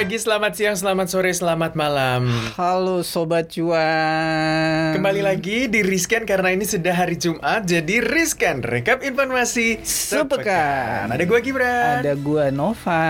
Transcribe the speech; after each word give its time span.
Pagi, 0.00 0.16
selamat 0.16 0.52
siang, 0.56 0.72
selamat 0.72 1.12
sore, 1.12 1.28
selamat 1.28 1.76
malam. 1.76 2.24
Halo 2.56 3.04
Sobat 3.04 3.52
Cuan 3.52 4.96
Kembali 4.96 5.20
lagi 5.20 5.68
di 5.68 5.84
Riskan 5.84 6.24
karena 6.24 6.56
ini 6.56 6.64
sudah 6.64 6.96
hari 6.96 7.20
Jumat, 7.20 7.68
jadi 7.68 8.00
Riskan 8.00 8.64
rekap 8.64 9.04
informasi 9.04 9.76
Sepekan. 9.84 11.12
Ada 11.12 11.20
gua 11.28 11.44
Gibran. 11.44 12.00
Ada 12.00 12.16
gua 12.16 12.48
Nova 12.48 13.04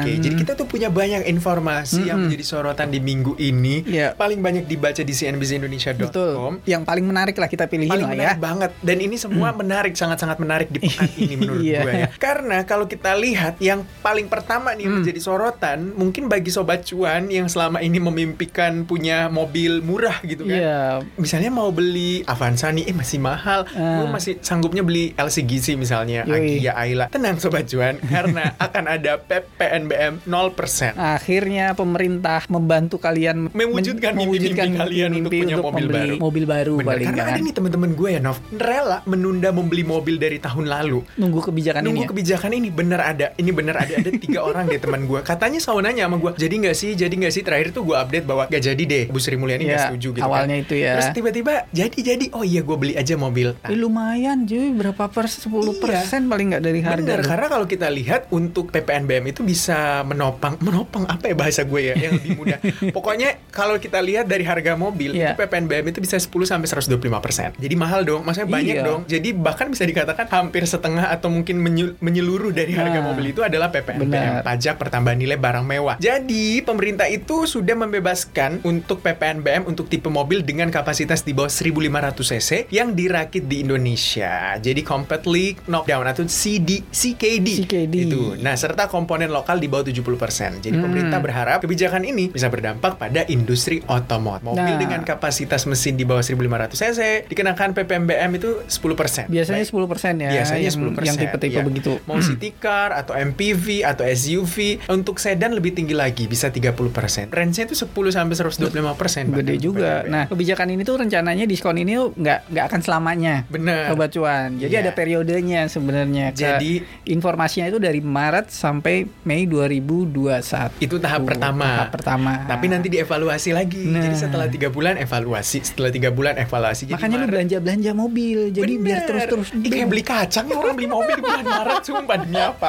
Oke, 0.00 0.16
jadi 0.16 0.32
kita 0.32 0.56
tuh 0.56 0.64
punya 0.64 0.88
banyak 0.88 1.28
informasi 1.28 2.08
yang 2.08 2.24
menjadi 2.24 2.40
sorotan 2.42 2.88
di 2.88 3.04
minggu 3.04 3.36
ini. 3.36 3.84
Iya. 3.84 4.16
Paling 4.16 4.40
banyak 4.40 4.64
dibaca 4.64 5.04
di 5.04 5.12
Betul 5.12 5.28
cnbcindonesia.com. 5.28 6.64
Yang 6.64 6.82
paling 6.88 7.04
menarik 7.04 7.36
lah 7.36 7.52
kita 7.52 7.68
pilihin 7.68 7.92
paling 7.92 8.08
lah 8.08 8.16
ya 8.16 8.20
menarik 8.32 8.40
banget 8.40 8.70
dan 8.80 8.96
ini 8.96 9.20
semua 9.20 9.52
menarik 9.52 9.92
sangat-sangat 9.92 10.40
menarik 10.40 10.72
di 10.72 10.80
pekan 10.80 11.04
ini 11.20 11.34
menurut 11.36 11.60
Iya. 11.60 11.80
gue 11.84 11.92
ya 11.92 12.08
karena 12.16 12.64
kalau 12.64 12.88
kita 12.88 13.12
lihat 13.12 13.60
yang 13.60 13.84
paling 14.00 14.24
pertama 14.24 14.72
nih 14.72 14.88
yang 14.88 14.92
Hmm. 14.94 15.02
menjadi 15.02 15.20
sorotan 15.20 15.92
mungkin 15.92 16.13
bagi 16.22 16.54
sobat 16.54 16.86
cuan 16.86 17.26
yang 17.26 17.50
selama 17.50 17.82
ini 17.82 17.98
memimpikan 17.98 18.86
punya 18.86 19.26
mobil 19.26 19.82
murah 19.82 20.22
gitu 20.22 20.46
kan. 20.46 20.54
Iya. 20.54 20.82
Misalnya 21.18 21.50
mau 21.50 21.74
beli 21.74 22.22
Avanza 22.30 22.70
nih 22.70 22.86
eh 22.86 22.94
masih 22.94 23.18
mahal. 23.18 23.66
Ah. 23.74 24.04
gue 24.04 24.06
masih 24.10 24.32
sanggupnya 24.38 24.86
beli 24.86 25.16
LCGC 25.18 25.74
misalnya 25.74 26.22
Yoi. 26.28 26.62
Agia 26.62 26.72
Ayla. 26.78 27.06
Tenang 27.10 27.42
sobat 27.42 27.66
cuan 27.66 27.98
karena 28.12 28.54
akan 28.60 28.84
ada 28.86 29.18
PPNBM 29.18 30.22
0% 30.28 30.94
Akhirnya 30.94 31.72
pemerintah 31.74 32.46
membantu 32.46 33.00
kalian 33.00 33.50
Mewujudkan 33.50 34.14
mimpi-mimpi 34.14 34.78
kalian 34.78 35.10
untuk 35.18 35.32
punya 35.32 35.56
mobil 35.58 35.86
membeli 35.88 36.10
baru. 36.10 36.14
mobil 36.20 36.44
baru 36.44 36.74
Bener, 36.78 36.88
paling 36.90 37.06
karena 37.08 37.22
kan 37.24 37.34
ada 37.34 37.40
nih 37.40 37.54
teman-teman 37.54 37.90
gue 37.96 38.08
ya 38.10 38.20
Nov. 38.20 38.38
Rela 38.54 38.98
menunda 39.08 39.48
membeli 39.50 39.84
mobil 39.86 40.16
dari 40.20 40.38
tahun 40.38 40.66
lalu. 40.68 41.00
Nunggu 41.16 41.40
kebijakan 41.50 41.80
nunggu 41.86 41.96
ini 41.96 42.04
ya? 42.04 42.10
kebijakan 42.10 42.50
ini. 42.52 42.68
Bener 42.74 43.00
ada 43.00 43.26
ini 43.38 43.50
bener 43.54 43.76
ada 43.78 43.94
ada 43.96 44.10
tiga 44.12 44.40
orang 44.48 44.68
deh 44.68 44.80
teman 44.80 45.06
gue. 45.08 45.20
Katanya 45.24 45.58
selalu 45.62 45.80
nanya 46.04 46.10
sama 46.10 46.16
gue 46.18 46.30
jadi 46.36 46.54
nggak 46.60 46.76
sih 46.76 46.90
jadi 46.94 47.14
nggak 47.14 47.32
sih 47.32 47.42
terakhir 47.42 47.68
tuh 47.70 47.82
gue 47.82 47.96
update 47.96 48.24
bahwa 48.24 48.44
gak 48.46 48.60
jadi 48.62 48.82
deh 48.84 49.04
Bu 49.08 49.16
Sri 49.16 49.34
Mulyani 49.34 49.64
nggak 49.64 49.72
Iya, 49.74 49.86
setuju 49.88 50.08
gitu 50.12 50.22
awalnya 50.22 50.54
kan. 50.54 50.64
itu 50.64 50.74
ya. 50.76 50.92
terus 50.94 51.08
tiba-tiba 51.12 51.52
jadi 51.70 51.96
jadi 51.96 52.24
oh 52.30 52.44
iya 52.44 52.60
gue 52.60 52.76
beli 52.76 52.94
aja 52.94 53.14
mobil 53.16 53.56
Nah, 53.56 53.70
Eh, 53.70 53.78
lumayan 53.78 54.44
cuy 54.44 54.68
berapa 54.70 55.04
persen 55.06 55.46
10 55.46 55.78
persen 55.78 56.20
paling 56.26 56.46
nggak 56.50 56.62
dari 56.62 56.80
harga 56.80 57.00
Bener, 57.00 57.20
karena 57.22 57.46
kalau 57.46 57.64
kita 57.64 57.88
lihat 57.88 58.28
untuk 58.28 58.68
PPNBM 58.68 59.24
itu 59.26 59.40
bisa 59.40 60.02
menopang, 60.02 60.60
menopang 60.60 61.04
apa 61.06 61.24
ya 61.24 61.34
bahasa 61.34 61.62
gue 61.62 61.80
ya 61.82 61.94
yang 61.94 62.12
lebih 62.14 62.34
mudah. 62.34 62.58
Pokoknya 62.96 63.40
kalau 63.48 63.76
kita 63.76 63.98
lihat 63.98 64.26
dari 64.26 64.42
harga 64.42 64.74
mobil, 64.74 65.12
Iya. 65.12 65.32
itu 65.32 65.38
PPNBM 65.38 65.84
itu 65.86 65.98
bisa 65.98 66.16
10 66.16 66.28
sampai 66.44 66.66
125 66.66 66.98
persen. 67.18 67.48
Jadi 67.54 67.74
mahal 67.74 68.02
dong, 68.02 68.22
maksudnya 68.22 68.50
banyak 68.50 68.76
Iya. 68.76 68.84
dong. 68.84 69.00
Jadi 69.06 69.28
bahkan 69.32 69.68
bisa 69.68 69.84
dikatakan 69.84 70.26
hampir 70.28 70.64
setengah 70.64 71.08
atau 71.08 71.28
mungkin 71.28 71.60
menyeluruh 71.98 72.50
dari 72.50 72.72
harga 72.72 72.92
Nah, 72.94 73.04
mobil 73.04 73.24
itu 73.28 73.40
adalah 73.40 73.68
PPNBM, 73.68 74.02
benar. 74.04 74.42
pajak 74.42 74.74
pertambahan 74.76 75.16
nilai 75.16 75.36
barang 75.36 75.64
mewah. 75.64 75.83
Jadi 76.00 76.64
pemerintah 76.64 77.06
itu 77.06 77.44
sudah 77.44 77.76
membebaskan 77.76 78.64
untuk 78.64 79.04
PPNBM 79.04 79.68
untuk 79.68 79.86
tipe 79.86 80.08
mobil 80.08 80.40
dengan 80.40 80.72
kapasitas 80.72 81.20
di 81.20 81.36
bawah 81.36 81.52
1500 81.52 82.16
cc 82.16 82.50
yang 82.72 82.96
dirakit 82.96 83.44
di 83.44 83.60
Indonesia. 83.60 84.56
Jadi 84.56 84.80
completely 84.80 85.58
knockdown 85.66 86.06
atau 86.08 86.24
CD 86.24 86.80
CKD. 86.88 87.66
CKD. 87.66 87.94
Itu. 88.08 88.22
Nah, 88.40 88.56
serta 88.56 88.88
komponen 88.88 89.28
lokal 89.28 89.60
di 89.60 89.68
bawah 89.68 89.84
70%. 89.84 90.62
Jadi 90.62 90.74
Hmm. 90.74 90.84
pemerintah 90.86 91.18
berharap 91.20 91.58
kebijakan 91.60 92.02
ini 92.02 92.32
bisa 92.32 92.48
berdampak 92.48 92.96
pada 92.96 93.26
industri 93.28 93.84
otomotif. 93.84 94.46
Mobil 94.46 94.64
Nah. 94.64 94.80
dengan 94.80 95.00
kapasitas 95.04 95.68
mesin 95.68 95.98
di 95.98 96.06
bawah 96.06 96.24
1500 96.24 96.78
cc 96.78 97.28
dikenakan 97.28 97.74
PPNBM 97.74 98.30
itu 98.38 98.62
10%. 98.66 99.26
Biasanya 99.28 99.66
Baik. 99.66 99.74
10 99.74 99.86
persen 99.90 100.14
ya 100.16 100.30
Biasanya 100.32 100.62
yang, 100.62 100.74
10%. 100.74 101.04
Yang 101.04 101.16
tipe-tipe 101.26 101.58
iya. 101.60 101.64
begitu 101.64 101.92
Mau 102.06 102.18
city 102.22 102.50
car 102.56 102.94
atau 102.94 103.12
MPV 103.12 103.84
atau 103.84 104.04
SUV 104.06 104.80
untuk 104.86 105.18
sedan 105.18 105.52
lebih 105.52 105.73
tinggi 105.74 105.92
lagi 105.92 106.24
bisa 106.24 106.48
30%. 106.48 107.28
Range-nya 107.28 107.64
itu 107.64 107.76
10 107.76 107.90
sampai 108.08 108.34
125%. 108.34 109.34
Gede 109.34 109.54
juga. 109.56 110.00
PPNBM. 110.00 110.08
Nah, 110.08 110.24
kebijakan 110.26 110.68
ini 110.70 110.82
tuh 110.82 110.96
rencananya 110.96 111.44
diskon 111.44 111.76
ini 111.76 111.92
nggak 111.94 112.38
nggak 112.48 112.64
akan 112.64 112.80
selamanya. 112.80 113.34
benar. 113.46 113.90
Sobat 113.90 114.10
cuan. 114.10 114.56
Jadi 114.56 114.70
Iya. 114.70 114.82
ada 114.82 114.92
periodenya 114.92 115.60
sebenarnya. 115.66 116.30
Jadi- 116.30 116.86
informasinya 117.04 117.66
itu 117.66 117.76
dari 117.76 117.98
Maret 117.98 118.48
sampai 118.48 119.04
Mei 119.22 119.44
2021. 119.44 120.70
Itu 120.78 120.96
tahap 120.96 121.24
pertama. 121.24 121.66
Tahap 121.82 121.90
pertama. 121.92 122.32
Tapi 122.44 122.66
nanti 122.66 122.88
dievaluasi 122.88 123.50
lagi. 123.50 123.82
Nah. 123.84 124.00
Jadi 124.00 124.16
setelah 124.16 124.46
tiga 124.46 124.68
bulan 124.68 124.94
evaluasi, 124.96 125.60
setelah 125.62 125.90
tiga 125.90 126.08
bulan 126.08 126.36
evaluasi. 126.36 126.86
Jadi 126.86 126.94
makanya 126.94 127.16
lu 127.16 127.20
Maret- 127.20 127.32
belanja 127.32 127.56
belanja 127.58 127.90
mobil. 127.92 128.38
Jadi 128.50 128.72
Bener. 128.76 128.84
biar 128.84 129.00
terus-terus. 129.04 129.48
Ih, 129.56 129.70
kayak 129.70 129.88
beli 129.88 130.04
kacang 130.04 130.46
orang 130.50 130.74
beli 130.74 130.86
mobil 130.86 131.14
di 131.14 131.22
bulan 131.22 131.44
Maret 131.44 131.82
sumpah 131.82 132.16
demi 132.16 132.36
apa 132.36 132.68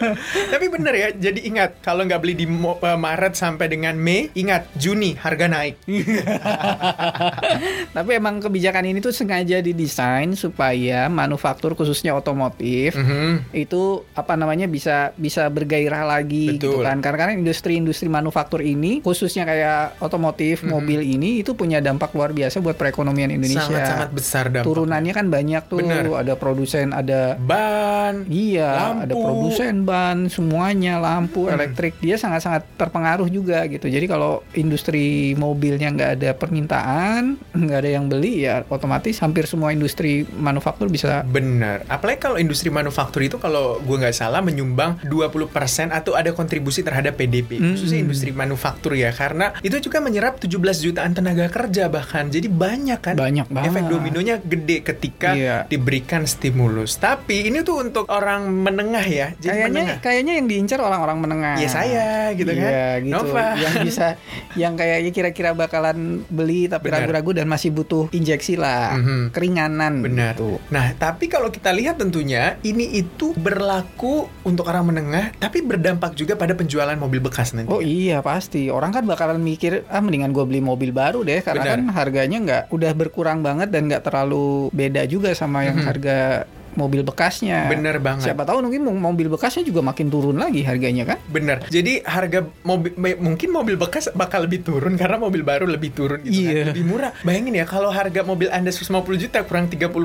tapi 0.52 0.66
bener 0.66 0.94
ya 0.94 1.08
jadi 1.12 1.40
ingat 1.42 1.70
kalau 1.80 2.02
nggak 2.02 2.18
beli 2.18 2.34
di 2.34 2.45
eh, 2.46 2.96
Maret 2.96 3.34
sampai 3.34 3.66
dengan 3.66 3.94
Mei 3.94 4.30
ingat 4.32 4.70
Juni 4.74 5.14
harga 5.14 5.46
naik 5.46 5.74
Tapi 7.92 8.10
emang 8.12 8.38
kebijakan 8.38 8.84
ini 8.86 8.98
tuh 8.98 9.10
sengaja 9.10 9.58
didesain 9.58 10.32
supaya 10.32 11.06
manufaktur 11.08 11.72
khususnya 11.72 12.12
otomotif 12.12 12.94
Mhm. 12.96 13.52
itu 13.52 14.02
apa 14.12 14.34
namanya 14.34 14.64
bisa 14.66 15.10
bisa 15.14 15.46
bergairah 15.48 16.04
lagi 16.04 16.52
gitu 16.52 16.78
Betul. 16.78 16.84
kan 16.84 16.96
karena 17.00 17.16
karena 17.18 17.32
industri-industri 17.36 18.06
manufaktur 18.06 18.60
ini 18.60 19.00
khususnya 19.00 19.42
kayak 19.42 19.98
otomotif 19.98 20.60
Mhm. 20.60 20.68
mobil 20.68 21.00
ini 21.02 21.40
itu 21.40 21.52
punya 21.52 21.78
dampak 21.78 22.12
luar 22.12 22.30
biasa 22.30 22.58
buat 22.58 22.74
perekonomian 22.74 23.30
Indonesia 23.30 23.62
sangat-sangat 23.62 24.08
besar 24.12 24.44
dampaknya 24.46 24.64
turunannya 24.66 25.12
kan 25.12 25.26
banyak 25.26 25.62
tuh 25.66 25.78
Bener. 25.80 26.04
ada 26.12 26.32
produsen 26.36 26.90
ada 26.92 27.34
ban 27.36 28.24
Iya, 28.28 28.68
Lampu. 28.68 29.02
ada 29.02 29.12
produsen 29.14 29.72
ban 29.82 30.16
semuanya 30.28 30.96
lampu, 30.96 31.46
Hmm. 31.46 31.54
elektrik 31.54 31.94
dia 31.98 32.14
sangat-sangat 32.36 32.62
terpengaruh 32.76 33.28
juga 33.32 33.64
gitu. 33.66 33.88
Jadi 33.88 34.04
kalau 34.04 34.44
industri 34.52 35.32
mobilnya 35.34 35.88
nggak 35.88 36.10
ada 36.20 36.30
permintaan, 36.36 37.40
nggak 37.56 37.78
ada 37.80 37.90
yang 37.90 38.06
beli 38.06 38.44
ya 38.44 38.62
otomatis 38.68 39.16
hampir 39.24 39.48
semua 39.48 39.72
industri 39.72 40.28
manufaktur 40.36 40.92
bisa 40.92 41.24
Bener. 41.24 41.82
Apalagi 41.88 42.20
kalau 42.20 42.36
industri 42.36 42.68
manufaktur 42.68 43.24
itu 43.24 43.40
kalau 43.40 43.80
gue 43.80 43.96
nggak 43.96 44.12
salah 44.12 44.44
menyumbang 44.44 45.00
20% 45.08 45.48
atau 45.90 46.12
ada 46.12 46.30
kontribusi 46.36 46.84
terhadap 46.84 47.16
PDB. 47.16 47.56
Mm-mm. 47.56 47.74
Khususnya 47.74 48.04
industri 48.04 48.30
manufaktur 48.36 48.92
ya. 48.92 49.10
Karena 49.16 49.56
itu 49.64 49.80
juga 49.80 50.04
menyerap 50.04 50.36
17 50.36 50.52
jutaan 50.84 51.16
tenaga 51.16 51.48
kerja 51.48 51.88
bahkan. 51.88 52.28
Jadi 52.28 52.46
banyak 52.52 53.00
kan. 53.00 53.14
Banyak 53.16 53.48
banget. 53.48 53.70
Efek 53.72 53.84
dominonya 53.88 54.36
gede 54.44 54.76
ketika 54.84 55.30
Iya. 55.32 55.56
diberikan 55.66 56.28
stimulus. 56.28 57.00
Tapi 57.00 57.48
ini 57.48 57.64
tuh 57.64 57.80
untuk 57.80 58.04
orang 58.12 58.50
menengah 58.50 59.06
ya. 59.06 59.32
Jadi 59.38 59.48
kayaknya 59.48 59.82
menengah. 59.86 59.98
kayaknya 60.02 60.32
yang 60.42 60.46
diincar 60.50 60.78
orang-orang 60.82 61.18
menengah. 61.22 61.54
Ya 61.56 61.68
saya 61.70 62.25
gitu 62.32 62.50
kan. 62.50 62.70
Iya, 62.72 62.88
gitu. 63.00 63.12
Nova. 63.12 63.46
Yang 63.54 63.74
bisa 63.84 64.06
yang 64.54 64.74
kayaknya 64.74 65.10
kira-kira 65.10 65.50
bakalan 65.52 66.24
beli 66.26 66.66
tapi 66.66 66.88
ragu-ragu 66.88 67.30
dan 67.30 67.46
masih 67.46 67.70
butuh 67.70 68.08
injeksi 68.10 68.56
lah, 68.56 68.96
Mhm. 68.96 69.30
keringanan 69.30 70.00
Benar. 70.00 70.34
gitu. 70.34 70.58
Nah, 70.68 70.90
tapi 70.92 71.26
kalau 71.26 71.48
kita 71.48 71.70
lihat 71.70 71.96
tentunya 71.96 72.56
ini 72.62 72.96
itu 72.96 73.36
berlaku 73.36 74.26
untuk 74.42 74.66
orang 74.66 74.88
menengah, 74.88 75.34
tapi 75.36 75.60
berdampak 75.60 76.12
juga 76.12 76.34
pada 76.34 76.52
penjualan 76.52 76.94
mobil 76.94 77.20
bekas 77.20 77.52
nanti. 77.52 77.68
Oh 77.68 77.78
iya 77.78 78.18
pasti 78.20 78.68
orang 78.68 78.90
kan 78.90 79.04
bakalan 79.04 79.38
mikir 79.38 79.84
ah 79.86 80.00
mendingan 80.00 80.32
gue 80.32 80.44
beli 80.44 80.58
mobil 80.58 80.90
baru 80.90 81.20
deh 81.20 81.40
karena 81.40 81.62
Benar. 81.62 81.72
kan 81.76 81.82
harganya 81.92 82.38
nggak 82.40 82.62
udah 82.70 82.92
berkurang 82.92 83.40
banget 83.40 83.68
dan 83.68 83.86
nggak 83.86 84.02
terlalu 84.02 84.70
beda 84.70 85.04
juga 85.04 85.30
sama 85.32 85.62
yang 85.62 85.76
Mhm. 85.76 85.86
harga 85.86 86.18
mobil 86.76 87.00
bekasnya. 87.00 87.66
Bener 87.66 87.98
banget. 87.98 88.28
Siapa 88.28 88.42
tahu 88.42 88.60
mungkin 88.62 88.82
mo- 88.82 89.02
mobil 89.06 89.26
bekasnya 89.26 89.62
juga 89.62 89.80
makin 89.80 90.06
turun 90.06 90.36
lagi 90.36 90.60
harganya 90.60 91.04
kan? 91.06 91.18
Bener. 91.26 91.64
Jadi 91.66 92.00
harga 92.02 92.44
mobil 92.62 92.92
mungkin 93.16 93.48
mobil 93.50 93.74
bekas 93.74 94.08
bakal 94.12 94.44
lebih 94.44 94.60
turun 94.60 94.94
karena 94.94 95.16
mobil 95.16 95.40
baru 95.40 95.64
lebih 95.64 95.92
turun 95.92 96.20
gitu 96.20 96.44
Iya. 96.44 96.52
kan. 96.62 96.66
Lebih 96.70 96.84
murah. 96.84 97.12
Bayangin 97.22 97.54
ya 97.54 97.64
kalau 97.64 97.88
harga 97.88 98.20
mobil 98.22 98.48
Anda 98.48 98.68
150 98.68 98.84
juta 99.18 99.40
kurang 99.42 99.66
30% 99.66 99.96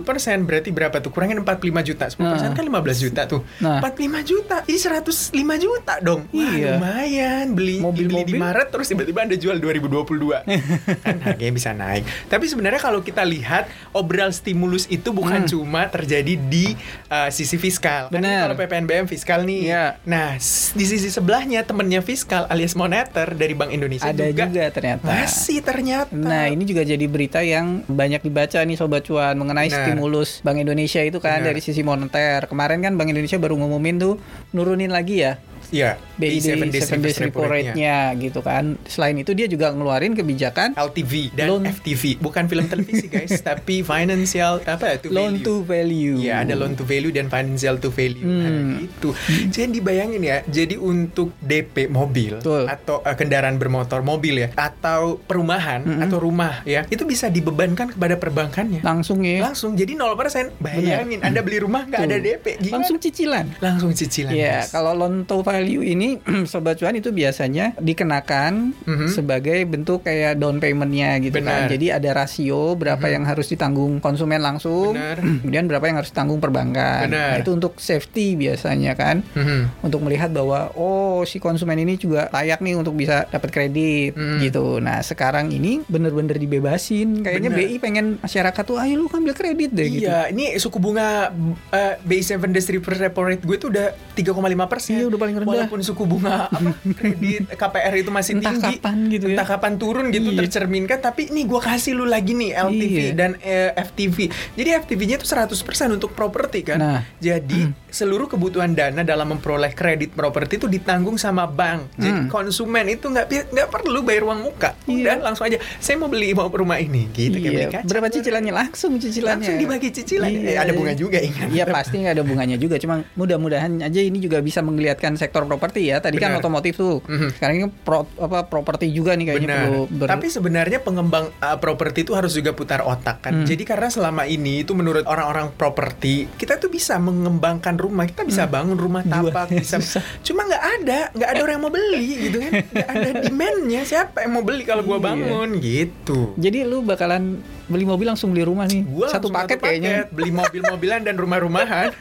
berarti 0.41 0.69
berapa 0.69 0.97
tuh? 0.97 1.09
Kurangin 1.09 1.39
45 1.39 1.51
juta. 1.83 2.05
10% 2.07 2.23
Nah. 2.45 2.53
kan 2.53 2.63
15 2.63 2.97
juta 2.99 3.21
tuh. 3.25 3.41
Nah. 3.57 3.79
45 3.79 4.21
juta. 4.21 4.57
Ini 4.63 4.77
105 4.77 5.31
juta 5.57 5.93
dong. 5.99 6.25
Wah, 6.27 6.39
Iya. 6.47 6.75
lumayan 6.75 7.45
beli 7.51 7.71
beli 7.71 7.77
Mobil-mobil. 7.79 8.25
di 8.27 8.33
Maret 8.37 8.67
terus 8.69 8.87
tiba-tiba 8.87 9.19
Anda 9.21 9.35
jual 9.35 9.57
2022. 9.57 10.43
kan 11.03 11.17
harganya 11.21 11.53
bisa 11.53 11.71
naik. 11.71 12.03
Tapi 12.25 12.45
sebenarnya 12.45 12.79
kalau 12.79 12.99
kita 12.99 13.21
lihat 13.21 13.65
obral 13.91 14.31
stimulus 14.31 14.85
itu 14.87 15.09
bukan 15.09 15.41
Hmm. 15.41 15.49
cuma 15.49 15.81
terjadi 15.85 16.37
di 16.37 16.60
uh, 17.07 17.29
sisi 17.29 17.55
fiskal. 17.55 18.07
Kan 18.07 18.21
Bener. 18.21 18.45
kalau 18.45 18.55
PPNBM 18.57 19.05
fiskal 19.05 19.43
nih. 19.43 19.71
Iya. 19.71 19.85
Nah, 20.03 20.35
di 20.71 20.85
sisi 20.85 21.07
sebelahnya 21.07 21.63
temennya 21.63 22.01
fiskal 22.01 22.45
alias 22.47 22.73
moneter 22.73 23.33
dari 23.33 23.53
Bank 23.53 23.71
Indonesia 23.71 24.07
Ada 24.07 24.29
juga, 24.29 24.45
juga 24.47 24.65
ternyata. 24.69 25.05
masih 25.05 25.59
ternyata. 25.61 26.13
Nah, 26.13 26.47
ini 26.47 26.63
juga 26.63 26.81
jadi 26.81 27.05
berita 27.05 27.39
yang 27.41 27.85
banyak 27.85 28.21
dibaca 28.21 28.59
nih 28.59 28.77
Sobat 28.77 29.05
Cuan 29.05 29.35
mengenai 29.35 29.67
Benar. 29.67 29.85
stimulus 29.87 30.29
Bank 30.41 30.57
Indonesia 30.57 31.01
itu 31.01 31.17
kan 31.17 31.41
Benar. 31.41 31.47
dari 31.53 31.59
sisi 31.59 31.81
moneter. 31.81 32.45
Kemarin 32.45 32.79
kan 32.81 32.93
Bank 32.95 33.09
Indonesia 33.09 33.37
baru 33.37 33.57
ngumumin 33.57 33.97
tuh 33.97 34.15
nurunin 34.51 34.89
lagi 34.89 35.23
ya 35.23 35.37
Iya. 35.71 35.95
BI 36.23 36.39
seven 36.39 36.69
days 36.69 36.83
seven 36.83 36.99
days 36.99 37.17
reverse 37.17 37.19
repo 37.27 37.41
rate-nya 37.43 37.97
gitu 38.15 38.39
kan. 38.39 38.77
Selain 38.85 39.15
itu 39.15 39.31
dia 39.31 39.45
juga 39.45 39.69
ngeluarin 39.69 40.13
kebijakan 40.13 40.73
LTV 40.73 41.33
dan 41.33 41.47
Loan- 41.49 41.67
FTV 41.67 42.17
bukan 42.17 42.45
film 42.45 42.65
televisi 42.65 43.07
guys 43.07 43.33
tapi 43.43 43.81
financial 43.81 44.61
apa 44.61 44.85
ya 44.87 44.97
to 44.97 45.09
loan 45.09 45.35
value. 45.35 45.43
to 45.43 45.53
value. 45.63 46.15
Iya 46.19 46.35
ada 46.39 46.53
loan 46.53 46.73
to 46.73 46.83
value 46.83 47.09
dan 47.09 47.27
financial 47.27 47.77
to 47.77 47.89
value 47.89 48.19
Hmm. 48.21 48.39
Nah, 48.41 48.51
gitu. 48.79 49.09
Jadi 49.49 49.79
bayangin 49.79 50.21
ya, 50.21 50.37
jadi 50.43 50.75
untuk 50.75 51.33
DP 51.39 51.87
mobil 51.87 52.37
Betul. 52.37 52.67
atau 52.67 53.01
eh, 53.01 53.13
kendaraan 53.13 53.55
bermotor 53.55 54.01
mobil 54.01 54.35
ya 54.37 54.49
atau 54.53 55.17
perumahan 55.17 55.81
Mm-mm. 55.81 56.03
atau 56.03 56.17
rumah 56.17 56.61
ya 56.63 56.85
itu 56.85 57.01
bisa 57.01 57.27
dibebankan 57.27 57.89
kepada 57.89 58.15
perbankannya. 58.15 58.81
Langsung 58.81 59.23
ya. 59.23 59.41
Langsung 59.41 59.73
jadi 59.73 59.93
0% 59.93 60.59
Bayangin 60.59 61.21
Anda 61.21 61.39
beli 61.39 61.57
rumah 61.57 61.85
nggak 61.85 62.01
ada. 62.01 62.17
DP 62.17 62.45
gimana? 62.59 62.73
Langsung 62.77 62.97
cicilan. 62.97 63.45
langsung 63.59 63.91
cicilan. 63.91 64.31
Ya, 64.31 64.61
guys. 64.61 64.69
kalau 64.69 64.91
loan 64.93 65.23
to 65.23 65.39
value 65.41 65.81
ini 65.81 66.10
sobat 66.51 66.75
cuan 66.75 66.93
itu 66.93 67.09
biasanya 67.09 67.77
dikenakan 67.77 68.73
Mhm. 68.81 69.07
sebagai 69.07 69.59
bentuk 69.63 70.01
kayak 70.01 70.35
down 70.35 70.57
paymentnya 70.57 71.15
gitu 71.19 71.39
kan. 71.39 71.67
Benar. 71.67 71.71
Jadi 71.71 71.85
ada 71.87 72.09
rasio 72.13 72.73
berapa 72.73 73.01
Mhm. 73.01 73.13
yang 73.13 73.23
harus 73.25 73.47
ditanggung 73.47 73.99
konsumen 73.99 74.39
langsung, 74.39 74.95
Benar. 74.95 75.17
kemudian 75.41 75.65
berapa 75.65 75.85
yang 75.85 75.97
harus 75.97 76.09
ditanggung 76.09 76.39
perbankan. 76.39 77.07
Benar. 77.07 77.29
Nah, 77.31 77.39
itu 77.39 77.51
untuk 77.51 77.77
safety 77.77 78.35
biasanya 78.35 78.93
kan. 78.93 79.21
Mhm. 79.31 79.83
Untuk 79.83 80.01
melihat 80.01 80.29
bahwa 80.29 80.73
oh 80.73 81.23
si 81.23 81.37
konsumen 81.37 81.77
ini 81.77 81.95
juga 81.95 82.27
layak 82.29 82.59
nih 82.59 82.75
untuk 82.75 82.95
bisa 82.95 83.27
dapat 83.27 83.49
kredit 83.49 84.17
Mhm. 84.17 84.39
gitu. 84.41 84.79
Nah, 84.79 84.99
sekarang 85.01 85.49
ini 85.49 85.85
bener-bener 85.85 86.35
dibebasin. 86.35 87.21
Kayaknya 87.21 87.49
Benar. 87.49 87.61
BI 87.61 87.75
pengen 87.77 88.05
masyarakat 88.17 88.63
tuh 88.63 88.77
ayo 88.77 88.97
lu 88.97 89.07
ambil 89.07 89.31
kredit 89.31 89.69
deh 89.69 89.87
gitu. 89.87 90.07
Iya, 90.07 90.31
ini 90.31 90.55
suku 90.55 90.79
bunga 90.79 91.29
uh, 91.69 91.93
BI 92.01 92.21
7 92.21 92.49
days 92.49 92.65
repo 92.71 93.21
rate 93.21 93.43
gue 93.43 93.57
tuh 93.57 93.69
udah 93.69 93.91
3,5 94.13 94.31
persen. 94.65 94.97
Iya, 94.97 95.05
udah 95.11 95.19
paling 95.19 95.35
rendah. 95.37 95.51
Walaupun 95.51 95.79
suku 95.81 96.00
bunga 96.03 96.47
apa, 96.47 96.69
kredit 96.93 97.49
KPR 97.61 97.93
itu 97.95 98.09
masih 98.09 98.33
Entah 98.37 98.51
tinggi. 98.51 98.77
kapan 98.77 98.97
gitu 99.07 99.25
ya. 99.25 99.35
Entah 99.35 99.47
kapan 99.47 99.73
turun 99.75 100.05
gitu 100.09 100.29
Iya. 100.29 100.39
tercerminkan. 100.41 100.99
Tapi 100.99 101.27
nih 101.27 101.45
gue 101.45 101.59
kasih 101.59 101.93
lu 101.93 102.05
lagi 102.05 102.31
nih 102.31 102.51
LTV 102.55 102.95
Iya. 102.97 103.11
dan 103.13 103.31
eh, 103.39 103.69
FTV. 103.73 104.17
Jadi 104.53 104.69
FTV-nya 104.77 105.15
itu 105.17 105.25
100% 105.25 105.57
untuk 105.91 106.11
properti 106.11 106.59
kan. 106.63 106.77
Nah. 106.77 107.01
Jadi 107.17 107.67
seluruh 107.87 108.25
kebutuhan 108.25 108.71
dana 108.71 109.01
dalam 109.01 109.27
memperoleh 109.29 109.71
kredit 109.71 110.11
properti 110.11 110.55
itu 110.55 110.67
ditanggung 110.67 111.15
sama 111.15 111.43
bank. 111.43 111.95
Jadi 111.95 112.09
Hmm. 112.17 112.29
konsumen 112.29 112.85
itu 112.89 113.05
nggak 113.05 113.25
nggak 113.49 113.67
perlu 113.69 113.99
bayar 114.01 114.23
uang 114.25 114.41
muka. 114.41 114.75
Udah 114.85 115.15
Iya. 115.15 115.21
langsung 115.21 115.45
aja. 115.45 115.59
Saya 115.77 115.95
mau 115.95 116.07
beli 116.07 116.31
mau 116.31 116.47
rumah 116.47 116.77
ini 116.77 117.07
gitu 117.09 117.35
kayak 117.35 117.51
beli 117.51 117.61
Iya. 117.61 117.69
kaca. 117.73 117.87
Berapa 117.87 118.07
cicilannya 118.09 118.53
langsung 118.53 118.91
cicilannya? 118.95 119.43
Langsung 119.43 119.57
dibagi 119.57 119.89
cicilan. 119.91 120.29
Eh, 120.31 120.55
ada 120.55 120.71
bunga 120.71 120.93
juga 120.93 121.17
ingat. 121.17 121.47
Iya 121.47 121.65
pasti 121.65 121.95
nggak 121.97 122.13
ada 122.13 122.23
bunganya 122.23 122.55
juga. 122.55 122.75
Cuma 122.75 123.03
mudah-mudahan 123.13 123.81
aja 123.81 123.99
ini 123.99 124.17
juga 124.17 124.39
bisa 124.39 124.61
menggeliatkan 124.61 125.15
sektor 125.15 125.43
properti 125.43 125.80
ya. 125.83 125.97
Tadi 125.97 126.15
kan 126.15 126.31
Benar. 126.31 126.41
otomotif 126.41 126.73
tuh. 126.75 127.01
Mhm. 127.01 127.27
Sekarang 127.31 127.55
ini 127.55 127.67
pro, 127.67 128.05
apa 128.15 128.43
properti 128.43 128.89
juga 128.89 129.13
nih 129.13 129.25
kayaknya 129.27 129.47
Benar. 129.47 129.63
perlu 129.63 129.83
ber- 129.89 130.09
Tapi 130.09 130.25
sebenarnya 130.27 130.79
pengembang 130.79 131.25
uh, 131.33 131.57
properti 131.57 132.03
itu 132.03 132.11
harus 132.11 132.31
juga 132.31 132.51
putar 132.51 132.81
otak 132.81 133.21
kan. 133.21 133.33
Hmm. 133.33 133.45
Jadi 133.45 133.63
karena 133.63 133.87
selama 133.87 134.23
ini 134.23 134.61
itu 134.61 134.71
menurut 134.71 135.03
orang-orang 135.03 135.49
properti 135.51 136.27
kita 136.33 136.57
tuh 136.57 136.67
bisa 136.67 136.97
mengembangkan 136.97 137.75
rumah, 137.75 138.03
kita 138.03 138.21
bisa 138.21 138.45
bangun 138.45 138.75
rumah 138.75 139.01
Jual. 139.01 139.29
tapak, 139.29 139.53
bisa. 139.57 139.79
Cuma 140.21 140.43
nggak 140.43 140.63
ada, 140.77 140.99
nggak 141.11 141.29
ada 141.29 141.39
orang 141.39 141.53
yang 141.53 141.63
mau 141.63 141.71
beli 141.71 142.05
gitu 142.21 142.37
kan. 142.39 142.51
Nggak 142.67 142.89
ada 142.89 143.09
demandnya. 143.23 143.81
Siapa 143.81 144.17
yang 144.21 144.31
mau 144.33 144.43
beli 144.43 144.63
kalau 144.63 144.81
gua 144.81 144.93
Iya. 144.93 145.05
bangun 145.07 145.49
gitu. 145.57 146.19
Jadi 146.35 146.61
lu 146.61 146.81
bakalan 146.81 147.41
beli 147.67 147.83
mobil 147.83 148.07
langsung 148.07 148.31
beli 148.31 148.41
rumah 148.41 148.65
nih. 148.65 148.81
Gua 148.83 149.05
satu 149.07 149.27
langsung 149.27 149.35
paket 149.35 149.57
kayaknya. 149.59 149.95
beli 150.07 150.31
mobil-mobilan 150.31 151.01
dan 151.01 151.15
rumah-rumahan. 151.15 151.93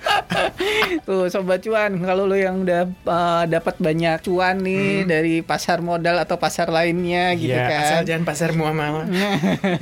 Tuh 1.07 1.27
sobat 1.27 1.61
cuan, 1.61 1.99
kalau 1.99 2.25
lu 2.25 2.35
yang 2.35 2.63
udah 2.63 2.87
uh, 3.05 3.45
dapat 3.45 3.77
banyak 3.77 4.23
cuan 4.23 4.57
nih 4.59 5.05
dari 5.05 5.35
pasar 5.41 5.81
modal 5.81 6.17
atau 6.17 6.37
pasar 6.37 6.69
lainnya 6.69 7.35
gitu 7.35 7.49
Hmm. 7.51 7.59
Iya, 7.59 7.67
kan. 7.67 7.83
asal 7.83 8.01
jangan 8.05 8.25
pasar 8.25 8.51
muamalah. 8.53 9.05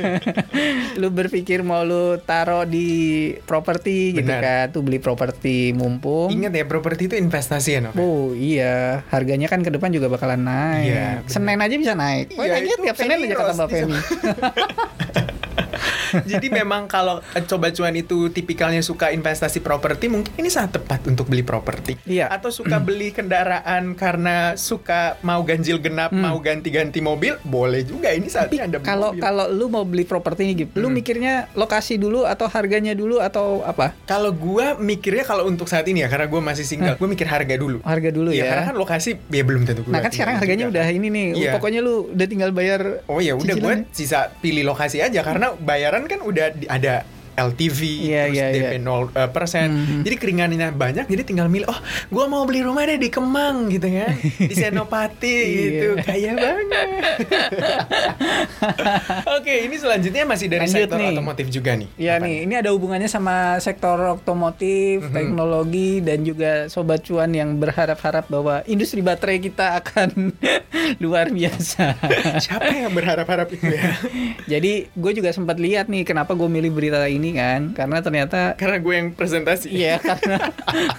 lu 1.00 1.08
berpikir 1.08 1.60
mau 1.60 1.84
lu 1.84 2.16
taruh 2.18 2.64
di 2.64 2.88
properti 3.42 4.14
gitu 4.14 4.24
kan, 4.26 4.70
tuh 4.70 4.80
beli 4.80 4.96
properti 4.98 5.70
mumpung. 5.72 6.32
Ingat 6.32 6.52
ya, 6.54 6.64
properti 6.64 7.06
itu 7.06 7.14
investasi 7.14 7.70
ya, 7.70 7.80
Nov. 7.82 7.94
Oh 7.94 8.32
iya, 8.32 9.04
harganya 9.08 9.46
kan 9.46 9.60
ke 9.60 9.68
depan 9.68 9.90
juga 9.90 10.08
bakalan 10.08 10.40
naik. 10.40 11.28
Senin 11.28 11.60
aja 11.60 11.74
bisa 11.76 11.92
naik. 11.92 12.32
Wah, 12.34 12.44
Iya, 12.44 12.52
kayaknya 12.56 12.72
itu 12.72 12.82
tiap 12.82 12.96
Senin 12.96 13.16
aja 13.20 13.34
kata 13.36 13.52
Mbak. 13.52 13.68
Jadi 16.30 16.46
memang 16.48 16.86
kalau 16.86 17.20
eh, 17.30 17.42
coba 17.42 17.68
cuan 17.68 17.92
itu 17.92 18.28
tipikalnya 18.28 18.80
suka 18.80 19.10
investasi 19.10 19.58
properti, 19.58 20.06
mungkin 20.06 20.32
ini 20.34 20.48
saat 20.48 20.70
tepat 20.70 21.04
untuk 21.06 21.26
beli 21.26 21.42
properti. 21.42 21.96
Iya. 22.04 22.28
Atau 22.28 22.50
suka 22.50 22.78
beli 22.78 23.10
kendaraan 23.10 23.92
karena 23.92 24.36
suka 24.54 25.16
mau 25.20 25.40
ganjil 25.42 25.78
genap, 25.78 26.08
Hmm. 26.08 26.24
mau 26.24 26.38
ganti-ganti 26.38 26.98
mobil, 26.98 27.36
boleh 27.42 27.82
juga. 27.82 28.10
Ini 28.10 28.26
saatnya 28.26 28.64
Anda 28.64 28.78
beli 28.78 28.88
Kalau 28.88 29.08
mobil. 29.10 29.20
kalau 29.20 29.44
lu 29.48 29.66
mau 29.66 29.82
beli 29.82 30.04
properti 30.04 30.40
ini 30.42 30.54
gitu, 30.58 30.72
lu 30.76 30.86
Hmm. 30.86 30.96
mikirnya 30.96 31.34
lokasi 31.52 31.96
dulu 31.96 32.24
atau 32.24 32.46
harganya 32.46 32.92
dulu 32.92 33.18
atau 33.18 33.60
apa? 33.62 33.92
Kalau 34.04 34.30
gua 34.30 34.74
mikirnya 34.74 35.22
kalau 35.22 35.44
untuk 35.44 35.66
saat 35.66 35.84
ini 35.84 36.00
ya, 36.00 36.08
karena 36.08 36.26
gua 36.26 36.40
masih 36.40 36.64
single, 36.64 36.94
gua 36.94 37.06
mikir 37.06 37.24
harga 37.24 37.54
dulu. 37.54 37.78
Harga 37.82 38.08
dulu 38.08 38.30
Iya, 38.30 38.40
ya. 38.40 38.50
karena 38.50 38.64
kan 38.66 38.76
lokasi 38.76 39.10
ya 39.26 39.42
belum 39.42 39.62
tentu 39.62 39.82
gua 39.82 39.92
nah 39.92 40.00
kan 40.00 40.10
sekarang 40.10 40.34
harganya 40.36 40.64
juga. 40.64 40.72
udah 40.74 40.86
ini 40.88 41.08
nih. 41.08 41.26
Iya. 41.34 41.52
Pokoknya 41.54 41.80
lu 41.80 41.94
udah 42.08 42.26
tinggal 42.26 42.50
bayar. 42.50 42.80
Oh 43.06 43.18
ya 43.18 43.34
udah 43.34 43.44
gue 43.50 43.74
cicilannya. 43.78 43.92
sisa 43.92 44.32
pilih 44.38 44.64
lokasi 44.64 44.98
aja 44.98 45.20
karena 45.20 45.52
bayaran 45.54 45.97
kan 46.06 46.20
udah 46.22 46.54
ada 46.70 47.02
LTV 47.38 47.80
Iya, 48.02 48.22
terus 48.24 48.36
iya, 48.36 48.46
DP 48.50 48.72
iya. 48.74 48.80
0 48.80 49.14
eh, 49.14 49.30
persen. 49.30 49.68
Mhm. 49.70 50.00
Jadi 50.02 50.16
keringannya 50.16 50.46
banyak 50.70 51.06
jadi 51.06 51.22
tinggal 51.22 51.46
milih 51.46 51.66
oh 51.66 51.78
gue 52.08 52.24
mau 52.26 52.42
beli 52.42 52.60
rumah 52.60 52.82
deh 52.82 52.96
di 52.96 53.08
Kemang 53.08 53.68
gitu 53.68 53.86
ya 53.86 54.10
di 54.20 54.54
Senopati 54.58 55.36
gitu 55.48 55.88
Iya. 55.90 56.02
kaya 56.02 56.32
banget. 56.34 56.86
Oke 59.36 59.54
ini 59.62 59.76
selanjutnya 59.76 60.24
masih 60.24 60.46
dari 60.46 60.66
Lanjut 60.66 60.76
sektor 60.84 60.98
nih. 60.98 61.10
otomotif 61.12 61.46
juga 61.48 61.70
nih. 61.74 61.88
Ya 61.96 62.16
Apa 62.16 62.24
nih, 62.24 62.36
ini 62.42 62.54
ada 62.54 62.70
hubungannya 62.70 63.06
sama 63.06 63.36
sektor 63.58 63.96
otomotif, 64.12 65.00
Mhm. 65.00 65.14
teknologi 65.14 65.90
dan 66.00 66.18
juga 66.20 66.50
sobat 66.68 67.00
cuan 67.00 67.30
yang 67.30 67.54
berharap-harap 67.56 68.26
bahwa 68.26 68.60
industri 68.64 68.98
baterai 68.98 69.38
kita 69.38 69.78
akan 69.78 70.34
luar 71.04 71.28
biasa. 71.28 71.94
Siapa 72.38 72.68
yang 72.68 72.92
berharap-harap 72.92 73.48
itu 73.48 73.66
ya? 73.68 73.94
Jadi 74.48 74.88
gue 74.88 75.12
juga 75.12 75.30
sempat 75.30 75.56
lihat 75.56 75.86
nih 75.86 76.02
kenapa 76.02 76.32
gue 76.32 76.48
milih 76.48 76.70
berita 76.70 77.04
ini 77.04 77.27
kan, 77.32 77.60
karena 77.72 77.98
ternyata 77.98 78.54
Karena 78.54 78.78
gue 78.78 78.94
yang 78.94 79.08
presentasi. 79.10 79.68
Iya 79.68 79.98
karena 79.98 80.38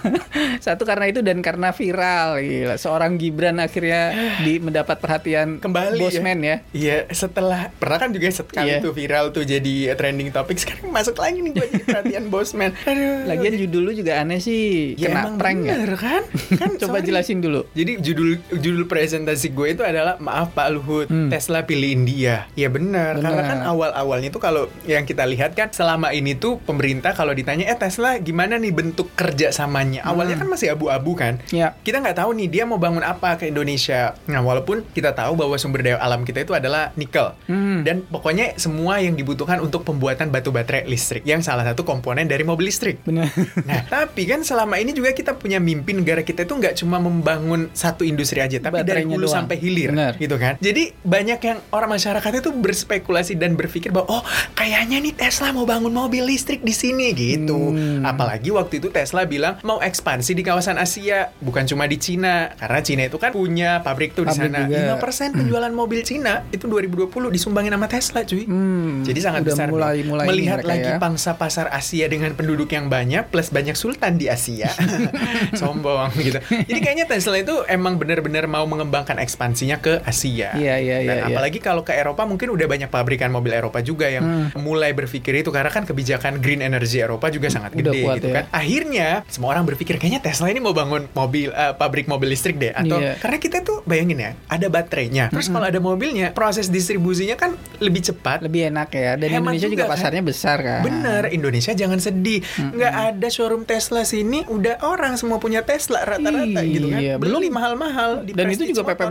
satu 0.60 0.82
karena 0.84 1.06
itu 1.06 1.20
dan 1.20 1.40
karena 1.40 1.70
viral 1.70 2.38
gila. 2.38 2.74
Seorang 2.76 3.16
Gibran 3.16 3.56
akhirnya 3.56 4.12
di 4.40 4.58
mendapat 4.58 4.98
perhatian 4.98 5.58
Kembali 5.58 5.96
ya. 5.96 6.02
bosman 6.02 6.38
ya. 6.40 6.56
Iya, 6.70 6.96
setelah 7.10 7.72
pernah 7.72 7.98
kan 7.98 8.10
juga 8.10 8.28
sekali 8.28 8.68
Iya. 8.68 8.78
tuh 8.80 8.92
viral 8.92 9.30
tuh 9.30 9.42
jadi 9.42 9.74
trending 9.94 10.30
topik. 10.30 10.56
Sekarang 10.56 10.90
masuk 10.90 11.16
lagi 11.16 11.40
nih 11.40 11.52
gue 11.52 11.66
jadi 11.68 11.84
perhatian 11.84 12.24
bosman. 12.28 12.70
Aduh. 12.88 13.26
Lagian 13.26 13.54
judul 13.58 13.82
lu 13.82 13.92
juga 13.94 14.18
aneh 14.18 14.38
sih, 14.38 14.94
ya 14.94 15.08
kena 15.08 15.20
emang 15.22 15.34
prank 15.36 15.58
ya. 15.60 15.72
bener 15.74 15.92
kan? 15.96 16.22
kan 16.54 16.70
Coba 16.80 16.98
sorry. 16.98 17.06
jelasin 17.08 17.38
dulu. 17.40 17.64
Jadi 17.72 17.92
judul 17.98 18.28
judul 18.52 18.84
presentasi 18.84 19.50
gue 19.50 19.68
itu 19.70 19.82
adalah 19.82 20.16
maaf 20.18 20.52
Pak 20.52 20.68
Luhut 20.70 20.98
Hmm. 21.02 21.26
Tesla 21.26 21.64
pilih 21.64 21.90
India. 21.90 22.44
Ya 22.52 22.68
benar 22.68 23.16
karena 23.16 23.42
kan 23.42 23.58
awal-awalnya 23.62 24.28
tuh 24.28 24.38
kalau 24.38 24.68
yang 24.84 25.02
kita 25.02 25.24
lihat 25.24 25.54
kan 25.54 25.70
selama 25.70 26.10
ini 26.10 26.19
tuh 26.34 26.58
pemerintah 26.58 27.12
kalau 27.12 27.30
ditanya 27.30 27.64
eh 27.64 27.74
Tesla 27.74 28.16
gimana 28.16 28.56
nih 28.56 28.70
bentuk 28.70 29.08
kerjasamanya. 29.14 30.02
Awalnya 30.02 30.28
Hmm. 30.32 30.42
kan 30.42 30.48
masih 30.50 30.68
abu-abu 30.70 31.12
kan. 31.14 31.38
Ya. 31.48 31.72
Kita 31.78 31.98
nggak 31.98 32.16
tahu 32.16 32.30
nih 32.34 32.48
dia 32.50 32.64
mau 32.64 32.76
bangun 32.76 33.00
apa 33.00 33.36
ke 33.36 33.46
Indonesia. 33.46 34.12
Nah 34.24 34.40
walaupun 34.40 34.84
kita 34.86 35.12
tahu 35.12 35.34
bahwa 35.34 35.54
sumber 35.54 35.80
daya 35.80 35.96
alam 35.96 36.22
kita 36.22 36.40
itu 36.40 36.52
adalah 36.52 36.92
nikel. 36.94 37.32
Hmm. 37.46 37.80
Dan 37.80 38.02
pokoknya 38.04 38.56
semua 38.56 38.98
yang 38.98 39.14
dibutuhkan 39.14 39.58
untuk 39.58 39.82
pembuatan 39.82 40.28
batu 40.28 40.50
baterai 40.50 40.84
listrik 40.84 41.22
yang 41.22 41.40
salah 41.40 41.62
satu 41.62 41.82
komponen 41.82 42.26
dari 42.26 42.42
mobil 42.42 42.66
listrik. 42.66 43.00
Benar. 43.02 43.30
Nah, 43.62 43.80
tapi 43.92 44.24
kan 44.24 44.42
selama 44.42 44.76
ini 44.76 44.90
juga 44.90 45.10
kita 45.10 45.32
punya 45.32 45.56
mimpi 45.56 45.92
negara 45.92 46.20
kita 46.20 46.42
itu 46.42 46.52
nggak 46.52 46.74
cuma 46.76 46.98
membangun 46.98 47.70
satu 47.70 48.02
industri 48.02 48.38
aja, 48.38 48.58
tapi 48.58 48.80
dari 48.80 49.00
Baterainya 49.00 49.14
hulu 49.14 49.24
doang. 49.24 49.36
sampai 49.38 49.56
hilir, 49.56 49.90
Benar. 49.90 50.12
gitu 50.16 50.36
kan. 50.36 50.58
Jadi 50.58 50.90
banyak 51.00 51.40
yang 51.40 51.58
orang 51.70 51.90
masyarakat 51.92 52.32
itu 52.36 52.50
berspekulasi 52.50 53.34
dan 53.34 53.54
berpikir 53.54 53.88
bahwa 53.88 54.10
oh 54.10 54.22
kayaknya 54.52 54.98
nih 54.98 55.14
Tesla 55.14 55.50
mau 55.50 55.62
bangun 55.62 55.88
mobil 55.88 56.09
listrik 56.18 56.60
di 56.60 56.72
sini 56.72 57.14
gitu. 57.14 57.70
Hmm. 57.70 58.02
Apalagi 58.02 58.50
waktu 58.50 58.82
itu 58.82 58.90
Tesla 58.90 59.22
bilang 59.22 59.62
mau 59.62 59.78
ekspansi 59.78 60.32
di 60.32 60.42
kawasan 60.42 60.74
Asia, 60.76 61.30
bukan 61.38 61.62
cuma 61.64 61.84
di 61.84 61.94
Cina, 61.96 62.50
karena 62.52 62.80
Cina 62.80 63.02
itu 63.04 63.16
kan 63.16 63.30
punya 63.30 63.78
pabrik 63.78 64.12
tuh 64.12 64.24
di 64.24 64.34
sana. 64.34 64.66
juga. 64.66 64.98
5% 64.98 65.30
penjualan 65.36 65.70
mobil 65.70 66.02
Cina 66.02 66.42
itu 66.48 66.66
2020 66.66 67.06
disumbangin 67.30 67.70
sama 67.70 67.86
Tesla, 67.86 68.20
cuy. 68.22 68.42
Hmm, 68.42 69.04
Jadi 69.04 69.20
sangat 69.20 69.40
udah 69.40 69.54
besar 69.54 69.66
mulai 69.68 70.02
mulai 70.02 70.26
melihat 70.26 70.60
lagi 70.62 70.88
ya. 70.88 70.98
pangsa 70.98 71.36
pasar 71.36 71.70
Asia 71.70 72.06
dengan 72.06 72.32
penduduk 72.32 72.66
yang 72.68 72.88
banyak 72.88 73.28
plus 73.28 73.48
banyak 73.48 73.76
sultan 73.76 74.16
di 74.16 74.26
Asia. 74.26 74.72
Sombong 75.54 76.10
gitu. 76.16 76.38
Jadi 76.40 76.78
kayaknya 76.80 77.06
Tesla 77.06 77.36
itu 77.36 77.62
emang 77.66 77.96
benar-benar 77.96 78.46
mau 78.46 78.64
mengembangkan 78.64 79.18
ekspansinya 79.18 79.78
ke 79.78 80.00
Asia. 80.02 80.54
Iya, 80.54 80.74
iya, 80.78 80.96
Dan 81.00 81.06
iya, 81.06 81.14
iya. 81.20 81.24
apalagi 81.28 81.58
kalau 81.58 81.82
ke 81.82 81.92
Eropa 81.92 82.24
mungkin 82.24 82.48
udah 82.48 82.66
banyak 82.66 82.88
pabrikan 82.88 83.28
mobil 83.28 83.52
Eropa 83.52 83.80
juga 83.80 84.08
yang 84.08 84.22
Hmm. 84.22 84.52
mulai 84.56 84.92
berpikir 84.92 85.32
itu 85.34 85.50
karena 85.50 85.68
kan 85.68 85.82
kebijakan 85.82 85.99
green 86.38 86.60
energy 86.60 86.98
Eropa 86.98 87.28
juga 87.28 87.48
sangat 87.48 87.72
Udah 87.72 87.90
gede 87.90 88.00
kuat 88.02 88.16
gitu 88.16 88.28
ya. 88.28 88.34
kan. 88.34 88.44
Akhirnya 88.50 89.08
semua 89.26 89.48
orang 89.50 89.64
berpikir 89.64 89.96
kayaknya 89.96 90.20
Tesla 90.20 90.48
ini 90.48 90.58
mau 90.58 90.72
bangun 90.72 91.06
mobil 91.10 91.50
eh, 91.50 91.72
pabrik 91.72 92.06
mobil 92.06 92.28
listrik 92.28 92.56
deh 92.56 92.70
atau 92.70 92.96
Iya. 92.96 93.16
karena 93.16 93.38
kita 93.38 93.58
tuh 93.60 93.80
bayangin 93.84 94.18
ya, 94.18 94.30
ada 94.46 94.66
baterainya. 94.66 95.28
Terus 95.28 95.48
kalau 95.48 95.66
ada 95.66 95.78
mobilnya, 95.78 96.30
proses 96.30 96.68
distribusinya 96.68 97.34
kan 97.34 97.52
lebih 97.78 98.02
cepat. 98.02 98.40
lebih 98.40 98.68
enak 98.68 98.88
ya. 98.90 99.16
Dan 99.16 99.28
Hemat 99.30 99.56
Indonesia 99.56 99.66
juga, 99.66 99.74
juga, 99.74 99.84
kan? 99.84 99.92
pasarnya 99.96 100.22
besar 100.22 100.58
kan. 100.60 100.80
Bener, 100.82 101.22
Indonesia 101.30 101.72
jangan 101.72 101.98
sedih. 101.98 102.40
Nggak 102.56 102.94
ada 103.12 103.26
showroom 103.30 103.64
Tesla 103.64 104.04
sini, 104.04 104.44
udah 104.46 104.80
orang 104.82 105.16
semua 105.16 105.36
punya 105.36 105.64
Tesla 105.64 106.04
rata-rata 106.04 106.60
gitu 106.62 106.88
kan. 106.88 107.00
Iya, 107.00 107.14
Beli 107.16 107.36
belum- 107.36 107.52
mahal-mahal. 107.52 108.10
Dan 108.26 108.46
itu 108.50 108.64
juga 108.66 108.92
Motor. 108.92 109.08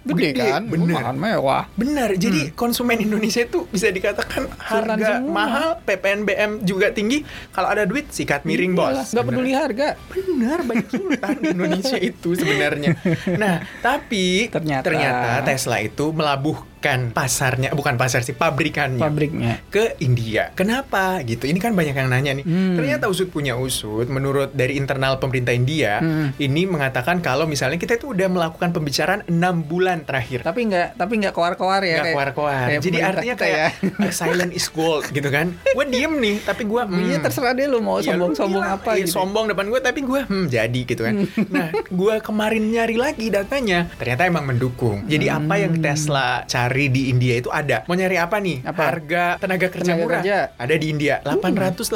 Gede, 0.00 0.32
Gede, 0.32 0.48
kan. 0.48 0.62
bener. 0.64 0.96
Makan 0.96 1.16
mewah. 1.20 1.64
Benar, 1.76 2.16
jadi 2.16 2.56
konsumen 2.56 3.04
Indonesia 3.04 3.44
itu 3.44 3.68
bisa 3.68 3.92
dikatakan 3.92 4.48
Sultan 4.48 4.96
harga 4.96 5.20
semua. 5.20 5.28
mahal, 5.28 5.68
PPNBM 5.84 6.64
juga 6.64 6.88
tinggi. 6.88 7.20
Kalau 7.52 7.68
ada 7.68 7.84
duit, 7.84 8.08
sikat 8.08 8.48
miring 8.48 8.72
Iyalah, 8.72 9.04
bos. 9.04 9.12
Nggak 9.12 9.26
peduli 9.28 9.52
harga. 9.52 9.88
Benar, 10.08 10.58
banyak 10.64 10.86
sultan 10.88 11.36
di 11.36 11.46
Indonesia 11.52 11.98
itu 12.00 12.28
sebenarnya. 12.32 12.96
Nah, 13.40 13.60
tapi 13.80 14.48
Ternyata. 14.48 15.44
Tesla 15.44 15.80
itu 15.80 16.12
melabuhkan 16.12 16.69
pasarnya, 17.10 17.70
bukan 17.70 17.94
pasar 17.94 18.20
sih, 18.20 18.32
pabrikannya. 18.32 18.98
Pabriknya. 18.98 19.60
ke 19.68 19.94
India. 19.98 20.50
Kenapa 20.52 21.20
gitu? 21.22 21.44
Ini 21.44 21.56
kan 21.56 21.72
banyak 21.72 21.92
yang 21.92 22.08
nanya 22.08 22.32
nih. 22.32 22.44
Hmm. 22.44 22.74
Ternyata 22.74 23.06
usut 23.06 23.28
punya 23.28 23.54
usut. 23.54 24.06
Menurut 24.06 24.50
dari 24.50 24.74
internal 24.74 25.16
pemerintah 25.16 25.52
India, 25.52 26.00
Hmm. 26.00 26.32
ini 26.36 26.64
mengatakan 26.64 27.20
kalau 27.20 27.44
misalnya 27.44 27.76
kita 27.76 27.94
itu 27.94 28.10
udah 28.10 28.26
melakukan 28.26 28.70
pembicaraan 28.70 29.22
enam 29.26 29.60
bulan 29.60 30.02
terakhir. 30.02 30.40
Tapi 30.40 30.66
nggak 30.66 30.96
tapi 30.96 31.20
nggak 31.20 31.32
koar-koar 31.32 31.82
ya. 31.82 32.00
Nggak 32.00 32.06
keluar-keluar. 32.10 32.66
kayak 32.66 32.80
Jadi 32.80 32.98
artinya 32.98 33.34
kayak 33.36 33.68
ya. 33.76 34.00
uh, 34.00 34.12
silent 34.12 34.52
is 34.52 34.66
gold 34.66 35.04
gitu 35.06 35.28
kan. 35.28 35.52
Gue 35.70 35.86
diem 35.86 36.12
nih, 36.12 36.36
tapi 36.40 36.64
gue 36.64 36.82
Iya 37.00 37.18
terserah 37.20 37.52
deh 37.52 37.66
lu 37.66 37.78
mau 37.78 37.98
Ya, 37.98 38.14
lu 38.14 38.30
sombong-sombong 38.30 38.64
apa 38.64 38.90
iya, 38.94 39.02
gitu. 39.02 39.12
sombong 39.12 39.44
depan 39.46 39.66
gue 39.66 39.80
tapi 39.80 40.00
gue 40.00 40.20
hmm 40.22 40.46
jadi 40.46 40.80
gitu 40.80 41.02
kan 41.02 41.14
nah 41.48 41.68
gue 41.72 42.14
kemarin 42.20 42.62
nyari 42.64 42.94
lagi 42.94 43.26
datanya 43.28 43.90
ternyata 43.92 44.22
emang 44.24 44.46
mendukung 44.46 45.02
jadi 45.04 45.34
apa 45.34 45.54
yang 45.56 45.72
Hmm. 45.72 45.82
Tesla 45.82 46.42
cari 46.44 46.69
di 46.70 47.08
India 47.08 47.34
itu 47.34 47.48
ada. 47.48 47.82
Mau 47.84 47.94
nyari 47.94 48.14
apa 48.14 48.36
nih? 48.36 48.62
Apa? 48.62 48.82
harga 48.86 49.24
tenaga 49.36 49.66
kerja 49.66 49.90
Tenaga 49.90 50.00
murah. 50.00 50.20
kerja. 50.20 50.38
ada 50.54 50.74
di 50.74 50.86
India. 50.86 51.14
880 51.20 51.90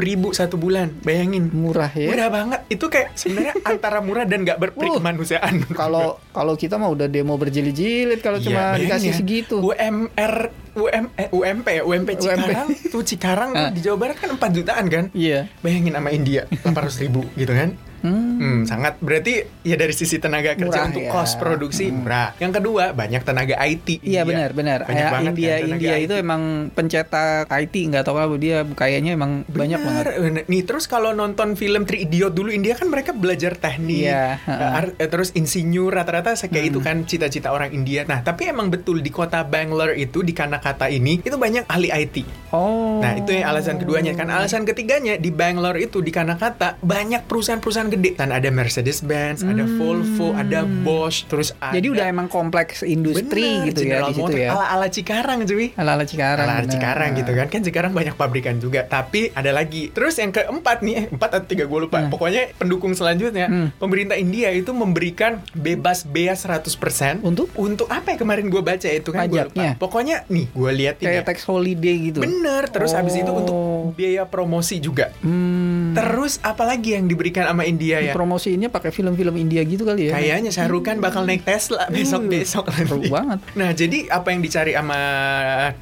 ribu 0.00 0.30
satu 0.30 0.54
bulan. 0.54 0.88
Bayangin. 1.00 1.50
Murah 1.50 1.90
ya. 1.90 2.08
murah 2.08 2.28
banget. 2.28 2.60
Itu 2.68 2.86
kayak 2.86 3.12
sebenarnya 3.12 3.54
antara 3.70 3.98
murah 3.98 4.24
dan 4.24 4.42
nggak 4.42 4.58
berperik 4.58 4.86
Uh, 4.86 4.98
kemanusiaan. 4.98 5.54
Kalau 5.70 6.20
kalau 6.30 6.54
kita 6.54 6.74
mah 6.74 6.88
udah 6.88 7.06
demo 7.06 7.34
berjilid-jilid 7.34 8.18
kalau 8.18 8.36
Iya, 8.36 8.46
cuma 8.46 8.62
dikasih 8.76 9.10
ya. 9.10 9.16
segitu. 9.16 9.56
UMR 9.58 10.34
UM 10.74 11.04
eh, 11.14 11.28
UMP 11.30 11.66
ya? 11.68 11.82
UMP 11.82 12.08
Cikarang. 12.16 12.68
Tuh 12.88 13.02
Cikarang 13.02 13.50
tuh 13.52 13.60
Ah. 13.60 13.70
di 13.70 13.78
Jawa 13.78 13.96
Barat 13.96 14.16
kan 14.16 14.28
4 14.28 14.50
jutaan 14.52 14.86
kan? 14.88 15.04
Iya. 15.12 15.46
Bayangin 15.60 15.92
sama 15.92 16.10
India 16.10 16.46
800 16.52 16.98
ribu 17.00 17.22
gitu 17.34 17.50
kan 17.50 17.78
Hmm. 18.04 18.36
Hmm, 18.36 18.58
sangat 18.64 19.00
berarti 19.00 19.32
ya 19.62 19.74
dari 19.74 19.90
sisi 19.90 20.20
tenaga 20.20 20.52
kerja 20.52 20.68
Murah 20.76 20.88
untuk 20.92 21.02
ya. 21.02 21.10
cost 21.10 21.34
produksi 21.36 21.88
Hmm. 21.88 22.04
murah. 22.04 22.36
Yang 22.36 22.52
kedua 22.60 22.92
banyak 22.92 23.22
tenaga 23.22 23.56
IT. 23.58 24.04
Iya 24.04 24.22
benar 24.22 24.52
benar. 24.52 24.84
Banyak 24.84 25.00
Ya, 25.00 25.08
banget 25.08 25.32
India 25.32 25.48
kan 25.48 25.56
tenaga 25.56 25.72
India 25.74 25.94
IT. 25.94 26.04
itu 26.04 26.14
emang 26.14 26.42
pencetak 26.70 27.48
IT 27.48 27.74
nggak 27.88 28.04
tahu 28.04 28.16
apa 28.18 28.36
dia 28.36 28.58
kayaknya 28.68 29.12
emang 29.14 29.48
banyak 29.48 29.80
banget. 29.80 30.04
Bener. 30.14 30.42
Nih 30.44 30.62
terus 30.62 30.84
kalau 30.84 31.10
nonton 31.10 31.56
film 31.56 31.82
Three 31.82 32.04
Idiot 32.04 32.30
dulu 32.30 32.52
India 32.52 32.74
kan 32.74 32.86
mereka 32.86 33.10
belajar 33.10 33.56
teknik, 33.56 34.04
eh, 34.04 34.36
heeh. 34.36 34.70
ar- 34.70 34.94
eh, 34.94 35.08
terus 35.08 35.32
insinyur 35.32 35.88
rata-rata 35.88 36.36
kayak 36.36 36.52
Hmm. 36.60 36.70
itu 36.70 36.78
kan 36.78 36.96
cita-cita 37.02 37.48
orang 37.48 37.72
India. 37.72 38.04
Nah 38.04 38.20
tapi 38.20 38.44
emang 38.46 38.68
betul 38.68 39.00
di 39.00 39.08
kota 39.08 39.40
Bangalore 39.42 39.96
itu 39.96 40.20
di 40.20 40.30
Kanakata 40.30 40.86
ini 40.86 41.24
itu 41.24 41.34
banyak 41.34 41.64
ahli 41.64 41.88
IT. 41.88 42.16
Oh. 42.50 43.00
Nah 43.00 43.16
itu 43.16 43.32
yang 43.32 43.48
alasan 43.48 43.80
keduanya 43.80 44.12
kan 44.12 44.28
alasan 44.28 44.62
ketiganya 44.62 45.16
di 45.16 45.30
Bangalore 45.30 45.80
itu 45.80 45.98
di 45.98 46.10
Kanakata 46.10 46.76
banyak 46.78 47.24
perusahaan-perusahaan 47.24 47.93
gede 47.94 48.10
dan 48.14 48.30
ada 48.30 48.48
Mercedes-Benz, 48.48 49.42
ada 49.42 49.64
Volvo, 49.70 50.34
ada 50.34 50.62
Bosch, 50.64 51.24
terus 51.24 51.54
ada 51.54 51.62
Hmm. 51.64 51.74
Jadi 51.74 51.88
udah 51.90 52.06
emang 52.06 52.28
kompleks 52.28 52.82
industri 52.82 53.42
Bener, 53.60 53.66
gitu 53.68 53.80
ya 53.84 53.98
di 54.04 54.14
situ 54.14 54.34
ya. 54.36 54.50
Ala-ala 54.52 54.86
Cikarang 54.86 55.42
cuy. 55.42 55.74
Ala-ala 55.74 56.04
Cikarang. 56.04 56.46
Ala-ala 56.46 56.62
benar. 56.62 56.72
Cikarang 56.72 57.10
gitu 57.14 57.32
kan. 57.32 57.46
Kan 57.48 57.60
Cikarang 57.60 57.92
banyak 57.92 58.14
pabrikan 58.14 58.56
juga. 58.56 58.80
Tapi 58.84 59.30
ada 59.30 59.50
lagi. 59.50 59.90
Terus 59.90 60.16
yang 60.16 60.30
keempat 60.30 60.80
nih, 60.80 60.94
eh, 60.96 61.04
empat 61.08 61.30
atau 61.34 61.44
tiga 61.44 61.64
gue 61.64 61.80
lupa. 61.80 61.98
Hmm. 61.98 62.08
Pokoknya 62.08 62.54
pendukung 62.54 62.94
selanjutnya, 62.94 63.46
Hmm. 63.46 63.68
pemerintah 63.74 64.14
India 64.14 64.48
itu 64.50 64.70
memberikan 64.70 65.42
bebas 65.52 66.04
bea 66.04 66.32
100% 66.32 67.20
Untuk? 67.20 67.50
untuk 67.54 67.86
apa 67.86 68.14
ya 68.14 68.16
kemarin 68.16 68.46
gue 68.46 68.62
baca 68.62 68.86
itu 68.86 69.10
kan 69.10 69.26
gue 69.26 69.42
lupa. 69.44 69.74
Pokoknya 69.76 70.22
nih 70.26 70.46
gue 70.48 70.70
lihat. 70.74 70.94
Kayak 70.96 71.26
tax 71.26 71.42
holiday 71.44 71.96
gitu. 72.04 72.22
Bener. 72.22 72.70
Terus 72.70 72.94
habis 72.94 73.12
itu 73.14 73.28
Oh. 73.28 73.40
untuk 73.42 73.58
biaya 73.92 74.24
promosi 74.24 74.78
juga. 74.78 75.10
Hmm. 75.20 75.83
Terus 75.94 76.42
apalagi 76.42 76.98
yang 76.98 77.06
diberikan 77.06 77.46
sama 77.46 77.62
India 77.64 78.02
ya? 78.02 78.12
Promosiinnya 78.12 78.68
pakai 78.68 78.90
film-film 78.90 79.34
India 79.38 79.62
gitu 79.62 79.86
kali 79.86 80.10
ya. 80.10 80.18
Kayaknya 80.18 80.50
Shahrukh 80.50 80.84
Khan 80.84 80.98
bakal 80.98 81.24
naik 81.24 81.46
Tesla 81.46 81.86
besok-besok 81.88 82.64
Seru 82.74 83.00
nanti. 83.00 83.10
banget. 83.10 83.38
Nah, 83.54 83.70
jadi 83.72 83.98
apa 84.10 84.28
yang 84.34 84.40
dicari 84.42 84.72
sama 84.74 85.00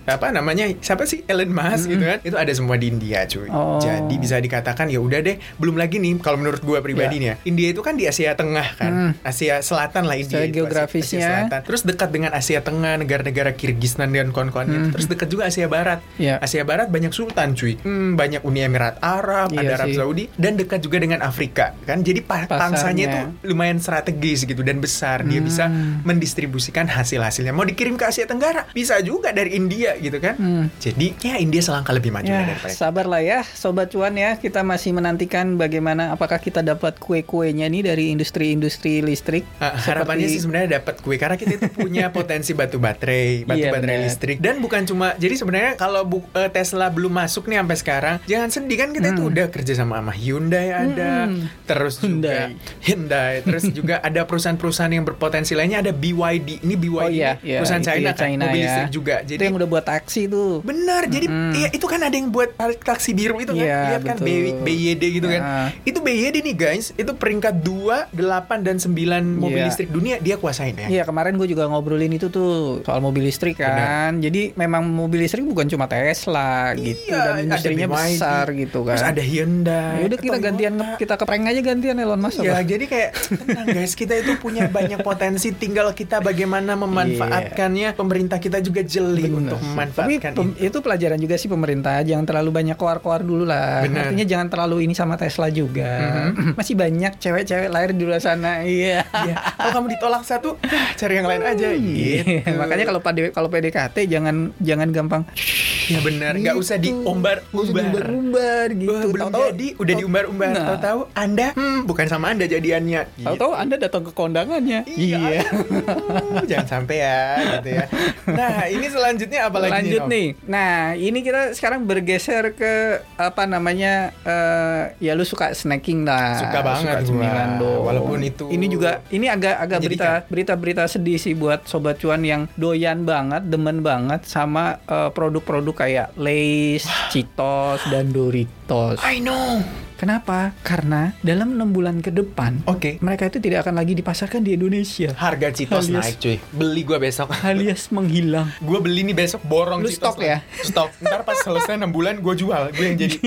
apa 0.04 0.26
namanya? 0.30 0.68
Siapa 0.78 1.08
sih 1.08 1.24
Elon 1.24 1.50
Musk 1.50 1.88
gitu 1.88 2.04
kan? 2.04 2.18
Itu 2.22 2.36
ada 2.36 2.52
semua 2.52 2.76
di 2.76 2.92
India, 2.92 3.24
cuy. 3.26 3.48
Oh. 3.48 3.80
Jadi 3.80 4.14
bisa 4.20 4.36
dikatakan 4.38 4.92
ya 4.92 5.00
udah 5.00 5.20
deh, 5.24 5.36
belum 5.56 5.76
lagi 5.80 5.98
nih 5.98 6.20
kalau 6.20 6.38
menurut 6.38 6.60
gua 6.62 6.84
pribadi 6.84 7.18
nih 7.18 7.28
ya. 7.32 7.34
India 7.48 7.68
itu 7.72 7.80
kan 7.80 7.94
di 7.96 8.04
Asia 8.06 8.36
Tengah 8.36 8.68
kan. 8.76 8.92
Hmm. 8.92 9.12
Asia 9.24 9.60
Selatan 9.64 10.06
lah 10.06 10.16
India. 10.18 10.44
Itu, 10.44 10.62
geografisnya. 10.62 11.18
Asia 11.20 11.28
Selatan. 11.28 11.60
Terus 11.64 11.82
dekat 11.86 12.08
dengan 12.12 12.30
Asia 12.36 12.60
Tengah, 12.60 13.00
negara-negara 13.00 13.54
Kirgistan 13.56 14.12
dan 14.12 14.30
kawan-kawannya. 14.30 14.78
Hmm. 14.88 14.92
Terus 14.92 15.06
dekat 15.08 15.28
juga 15.32 15.48
Asia 15.48 15.66
Barat. 15.66 16.04
Iya. 16.20 16.38
Asia 16.42 16.62
Barat 16.62 16.92
banyak 16.92 17.12
sultan, 17.14 17.54
cuy. 17.56 17.78
Hmm, 17.80 18.14
banyak 18.18 18.44
Uni 18.44 18.62
Emirat 18.62 18.98
Arab, 19.00 19.52
Iya 19.54 19.60
ada 19.62 19.74
Arab. 19.82 19.88
Saudi 20.02 20.26
dan 20.34 20.54
dekat 20.54 20.80
juga 20.80 20.98
dengan 20.98 21.22
Afrika 21.22 21.78
kan. 21.80 22.02
Jadi 22.02 22.20
pa- 22.20 22.42
Pasarnya. 22.42 22.58
pangsanya 22.58 23.04
itu 23.04 23.18
lumayan 23.46 23.78
strategis 23.78 24.42
gitu 24.42 24.60
dan 24.60 24.78
besar. 24.78 25.22
Dia 25.22 25.38
Hmm. 25.38 25.46
bisa 25.46 25.64
mendistribusikan 26.02 26.86
hasil-hasilnya. 26.86 27.50
Mau 27.50 27.62
dikirim 27.62 27.94
ke 27.94 28.04
Asia 28.04 28.24
Tenggara, 28.24 28.66
bisa 28.70 28.98
juga 29.00 29.30
dari 29.30 29.54
India 29.54 29.94
gitu 29.96 30.18
kan. 30.18 30.34
Hmm. 30.34 30.64
Jadi 30.76 31.14
ya 31.18 31.36
India 31.36 31.58
selangkah 31.58 31.92
lebih 31.92 32.10
maju 32.10 32.26
Ya, 32.26 32.42
daripada 32.44 32.72
sabar 32.72 33.06
lah 33.06 33.18
ya, 33.18 33.40
sobat 33.44 33.88
cuan 33.88 34.12
ya. 34.12 34.36
Kita 34.36 34.60
masih 34.60 34.92
menantikan 34.92 35.54
bagaimana 35.56 36.10
apakah 36.10 36.36
kita 36.36 36.60
dapat 36.60 36.98
kue-kuenya 36.98 37.66
nih 37.66 37.82
dari 37.84 38.10
industri-industri 38.10 39.00
listrik. 39.00 39.46
Ah, 39.56 39.72
harapannya 39.72 40.24
Seperti- 40.24 40.34
sih 40.34 40.42
sebenarnya 40.42 40.68
dapat 40.76 40.94
kue 40.98 41.16
karena 41.16 41.36
kita 41.36 41.52
itu 41.56 41.68
punya 41.70 42.10
potensi 42.14 42.50
batu 42.52 42.76
baterai, 42.76 43.44
batu 43.44 43.60
Iya, 43.60 43.70
baterai 43.70 43.96
benar. 43.96 44.06
listrik 44.06 44.36
dan 44.38 44.58
bukan 44.58 44.82
cuma 44.82 45.14
jadi 45.14 45.34
sebenarnya 45.34 45.72
kalau 45.76 46.02
bu- 46.02 46.26
eh, 46.32 46.48
Tesla 46.48 46.88
belum 46.88 47.12
masuk 47.12 47.46
nih 47.46 47.58
sampai 47.58 47.76
sekarang, 47.76 48.16
jangan 48.24 48.48
sedih 48.48 48.76
kan 48.76 48.88
kita 48.90 49.08
itu 49.10 49.20
Hmm. 49.20 49.30
udah 49.30 49.46
kerja 49.48 49.72
sama 49.74 49.91
sama 49.94 50.12
Hyundai 50.12 50.68
ada, 50.68 51.12
Hmm. 51.24 51.46
terus 51.64 51.94
juga 51.96 52.50
Hyundai. 52.50 52.80
Hyundai, 52.80 53.32
terus 53.42 53.64
juga 53.78 53.94
ada 53.98 54.20
perusahaan-perusahaan 54.22 54.90
yang 54.90 55.04
berpotensi 55.04 55.52
lainnya 55.52 55.80
ada 55.80 55.92
BYD. 55.92 56.60
Ini 56.60 56.74
BYD 56.74 56.98
Oh 56.98 57.08
iya, 57.08 57.36
iya, 57.40 57.58
perusahaan 57.58 57.80
itu 57.80 57.90
China 57.90 58.02
ya, 58.02 58.12
kan, 58.12 58.22
China 58.22 58.42
mobil 58.44 58.56
ya. 58.56 58.64
listrik 58.64 58.90
juga. 58.90 59.14
itu 59.16 59.28
Jadi 59.28 59.42
yang 59.42 59.54
udah 59.54 59.68
buat 59.68 59.84
taksi 59.84 60.22
tuh. 60.26 60.52
Benar, 60.62 61.02
jadi 61.06 61.26
Mm-mm. 61.26 61.52
iya 61.54 61.68
itu 61.70 61.86
kan 61.86 62.00
ada 62.00 62.12
yang 62.12 62.28
buat 62.28 62.50
taksi 62.78 63.10
biru 63.12 63.36
itu 63.38 63.52
kan, 63.52 63.62
Iya, 63.62 63.78
lihat 63.90 64.02
kan 64.04 64.16
BYD 64.58 65.02
gitu 65.12 65.26
kan. 65.26 65.40
Itu 65.82 65.98
BYD 65.98 66.36
nih 66.42 66.56
guys, 66.56 66.92
itu 66.92 67.12
peringkat 67.12 67.54
2, 67.58 68.08
8 68.10 68.60
dan 68.60 68.76
9 68.76 68.92
mobil 69.32 69.58
Iya. 69.58 69.66
listrik 69.66 69.88
dunia 69.88 70.16
dia 70.18 70.36
kuasain 70.36 70.74
ya. 70.74 70.88
Iya 70.90 71.02
kemarin 71.02 71.34
gue 71.34 71.46
juga 71.46 71.66
ngobrolin 71.66 72.10
itu 72.10 72.28
tuh 72.28 72.80
soal 72.82 72.98
mobil 72.98 73.22
listrik 73.22 73.56
kan. 73.56 74.18
Jadi 74.18 74.52
memang 74.54 74.84
mobil 74.84 75.20
listrik 75.20 75.42
bukan 75.42 75.66
cuma 75.66 75.84
Tesla 75.84 76.72
gitu 76.74 77.08
Iya, 77.08 77.18
dan 77.18 77.32
ada 77.32 77.42
industrinya 77.42 77.86
BYD. 77.86 77.94
besar 77.94 78.44
gitu 78.52 78.78
kan. 78.82 78.94
Terus 78.94 79.06
ada 79.06 79.22
Hyundai. 79.22 79.81
Ya 79.92 80.04
udah 80.04 80.18
kita 80.18 80.38
gantian 80.38 80.74
kita 80.96 81.14
keprank 81.16 81.44
aja 81.46 81.60
gantian 81.60 81.96
Elon 81.96 82.20
Musk. 82.20 82.40
Ya 82.40 82.56
apa? 82.56 82.64
jadi 82.64 82.84
kayak 82.84 83.10
tenang 83.42 83.66
guys 83.68 83.92
kita 83.92 84.14
itu 84.16 84.32
punya 84.36 84.66
banyak 84.66 85.00
potensi 85.00 85.52
tinggal 85.52 85.90
kita 85.92 86.18
bagaimana 86.18 86.74
memanfaatkannya 86.74 87.94
pemerintah 87.94 88.38
kita 88.38 88.58
juga 88.58 88.82
jeli 88.82 89.26
Bener 89.26 89.38
untuk 89.48 89.58
memanfaatkan 89.60 90.32
Tapi 90.32 90.44
itu. 90.56 90.66
itu 90.72 90.78
pelajaran 90.78 91.18
juga 91.18 91.34
sih 91.36 91.46
pemerintah 91.46 92.00
jangan 92.02 92.24
terlalu 92.24 92.50
banyak 92.52 92.76
keluar-keluar 92.76 93.20
dulu 93.22 93.44
lah. 93.44 93.84
Bener. 93.84 94.08
Artinya 94.08 94.26
jangan 94.26 94.48
terlalu 94.48 94.76
ini 94.84 94.94
sama 94.94 95.14
Tesla 95.16 95.48
juga. 95.48 95.92
Mhm. 96.32 96.54
Masih 96.58 96.74
banyak 96.74 97.12
cewek-cewek 97.18 97.68
lahir 97.68 97.90
di 97.92 98.02
luar 98.02 98.20
sana. 98.20 98.62
Iya. 98.62 99.04
Iya. 99.04 99.34
Kalau 99.56 99.72
kamu 99.76 99.86
ditolak 99.98 100.22
satu, 100.24 100.56
cari 100.96 101.14
yang 101.14 101.28
lain 101.28 101.42
aja 101.42 101.68
gitu. 101.72 101.96
Iya. 101.96 102.56
Makanya 102.56 102.84
kalau 102.86 103.00
pada 103.00 103.20
kalau 103.30 103.48
PDKT 103.48 103.96
jangan 104.06 104.50
jangan 104.58 104.88
gampang 104.90 105.22
"Shh, 105.34 105.92
Ya 105.92 105.98
benar, 106.00 106.32
nggak 106.38 106.56
usah. 106.56 106.76
Nggak 106.78 107.42
usah 107.52 107.74
diumbar-umbar 107.74 108.66
gitu. 108.72 109.12
Tahu-tahu- 109.12 109.50
jadi, 109.52 109.68
udah 109.76 109.94
diumbar-umbar. 109.94 110.48
Nah. 110.52 110.66
Tahu-tahu 110.72 111.00
Anda, 111.12 111.48
hmm, 111.52 111.78
bukan 111.84 112.06
sama 112.06 112.32
Anda 112.32 112.44
jadiannya. 112.44 113.00
Gitu. 113.14 113.26
Tahu-tahu 113.26 113.52
Anda 113.52 113.74
datang 113.76 114.02
ke 114.04 114.12
kondangannya. 114.12 114.84
Iya. 114.86 115.42
aduh, 115.42 116.44
jangan 116.44 116.68
sampai 116.68 116.96
ya, 116.98 117.22
gitu 117.58 117.68
ya. 117.72 117.84
Nah, 118.28 118.66
ini 118.66 118.86
selanjutnya 118.86 119.40
apa 119.46 119.56
lagi 119.58 119.72
Lanjut 119.72 120.02
Nom? 120.04 120.10
nih. 120.10 120.26
Nah, 120.46 120.72
ini 120.94 121.18
kita 121.20 121.52
sekarang 121.52 121.84
bergeser 121.84 122.52
ke 122.52 122.72
apa 123.16 123.42
namanya? 123.44 124.14
eh, 124.22 124.82
ya 124.98 125.12
lu 125.12 125.22
suka 125.22 125.52
snacking 125.52 126.04
lah. 126.04 126.38
Suka 126.38 126.58
banget 126.60 126.96
gua. 126.98 127.06
cemilan 127.06 127.48
dong. 127.58 127.82
Walaupun 127.82 128.18
itu 128.22 128.44
Ini 128.46 128.66
juga 128.66 129.02
ini 129.08 129.26
agak 129.26 129.54
agak 129.58 129.78
berita 129.80 129.90
menyedihkan. 130.22 130.30
berita-berita 130.30 130.82
sedih 130.86 131.18
sih 131.18 131.34
buat 131.34 131.66
sobat 131.66 131.98
cuan 131.98 132.22
yang 132.22 132.46
doyan 132.54 133.02
banget, 133.02 133.46
demen 133.46 133.82
banget 133.82 134.22
sama 134.24 134.78
eh, 134.84 135.10
produk-produk 135.10 135.74
kayak 135.76 136.08
Lay's, 136.14 136.86
Cheetos 137.10 137.82
dan 137.88 138.10
Doritos. 138.10 138.61
I 139.02 139.18
know. 139.18 139.62
Kenapa? 140.02 140.50
Karena 140.66 141.14
dalam 141.22 141.54
enam 141.54 141.70
bulan 141.70 142.02
ke 142.02 142.10
depan 142.10 142.66
Oke. 142.66 142.98
mereka 142.98 143.30
itu 143.30 143.38
tidak 143.38 143.62
akan 143.62 143.78
lagi 143.78 143.94
dipasarkan 143.94 144.42
di 144.42 144.58
Indonesia. 144.58 145.14
Harga 145.14 145.54
Citos 145.54 145.86
Alias- 145.86 145.94
naik 145.94 146.14
cuy. 146.18 146.36
Beli 146.50 146.82
gua 146.82 146.98
besok. 146.98 147.30
Alias 147.46 147.86
menghilang. 147.88 148.50
gue 148.58 148.78
beli 148.78 149.06
nih 149.06 149.14
besok 149.14 149.46
borong 149.46 149.78
Lu 149.78 149.86
Citos 149.86 150.10
stok 150.10 150.18
ya? 150.18 150.42
Stok. 150.58 150.90
Ntar 150.98 151.22
pas 151.22 151.38
selesai 151.38 151.78
6 151.78 151.86
bulan 151.88 152.18
gue 152.18 152.34
jual. 152.34 152.74
Gue 152.74 152.84
yang 152.84 152.98
jadi 152.98 153.18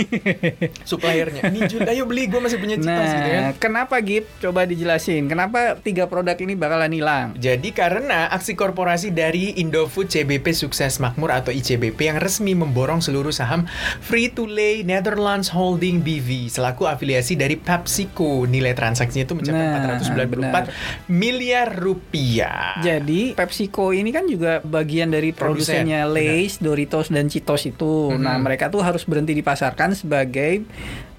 suppliernya. 0.90 1.48
Nih 1.48 1.64
ayo 1.88 2.04
beli. 2.04 2.28
Gue 2.28 2.44
masih 2.44 2.60
punya 2.60 2.76
Citos 2.76 2.92
Nah, 2.92 3.08
gitu 3.16 3.30
kan. 3.30 3.44
kenapa 3.56 3.96
Gip? 4.04 4.28
Coba 4.38 4.68
dijelasin. 4.68 5.26
Kenapa 5.26 5.80
tiga 5.80 6.06
produk 6.06 6.36
ini 6.36 6.54
bakalan 6.54 6.92
hilang? 6.92 7.28
Jadi 7.40 7.72
karena 7.72 8.28
aksi 8.28 8.52
korporasi 8.52 9.16
dari 9.16 9.56
Indofood 9.56 10.12
CBP 10.12 10.52
Sukses 10.52 11.00
Makmur 11.00 11.32
atau 11.32 11.56
ICBP 11.56 11.96
yang 12.04 12.20
resmi 12.20 12.52
memborong 12.52 13.00
seluruh 13.00 13.32
saham 13.32 13.64
Free 14.02 14.28
to 14.28 14.44
Lay 14.44 14.84
Netherlands 14.84 15.48
Holding 15.48 16.04
BV 16.04 16.52
selaku 16.66 16.90
afiliasi 16.90 17.38
dari 17.38 17.62
PepsiCo. 17.62 18.50
Nilai 18.50 18.74
transaksinya 18.74 19.30
itu 19.30 19.38
mencapai 19.38 19.62
Nah, 19.70 20.02
494 20.02 21.14
miliar 21.14 21.70
rupiah. 21.70 22.82
Jadi 22.82 23.38
PepsiCo 23.38 23.94
ini 23.94 24.10
kan 24.10 24.26
juga 24.26 24.66
bagian 24.66 25.14
dari 25.14 25.30
Produsen, 25.30 25.86
produsennya 25.86 26.10
Lay's, 26.10 26.58
Doritos 26.58 27.14
dan 27.14 27.30
Cheetos 27.30 27.70
itu. 27.70 28.18
Mhm. 28.18 28.18
Nah, 28.18 28.42
mereka 28.42 28.74
tuh 28.74 28.82
harus 28.82 29.06
berhenti 29.06 29.38
dipasarkan 29.38 29.94
sebagai 29.94 30.66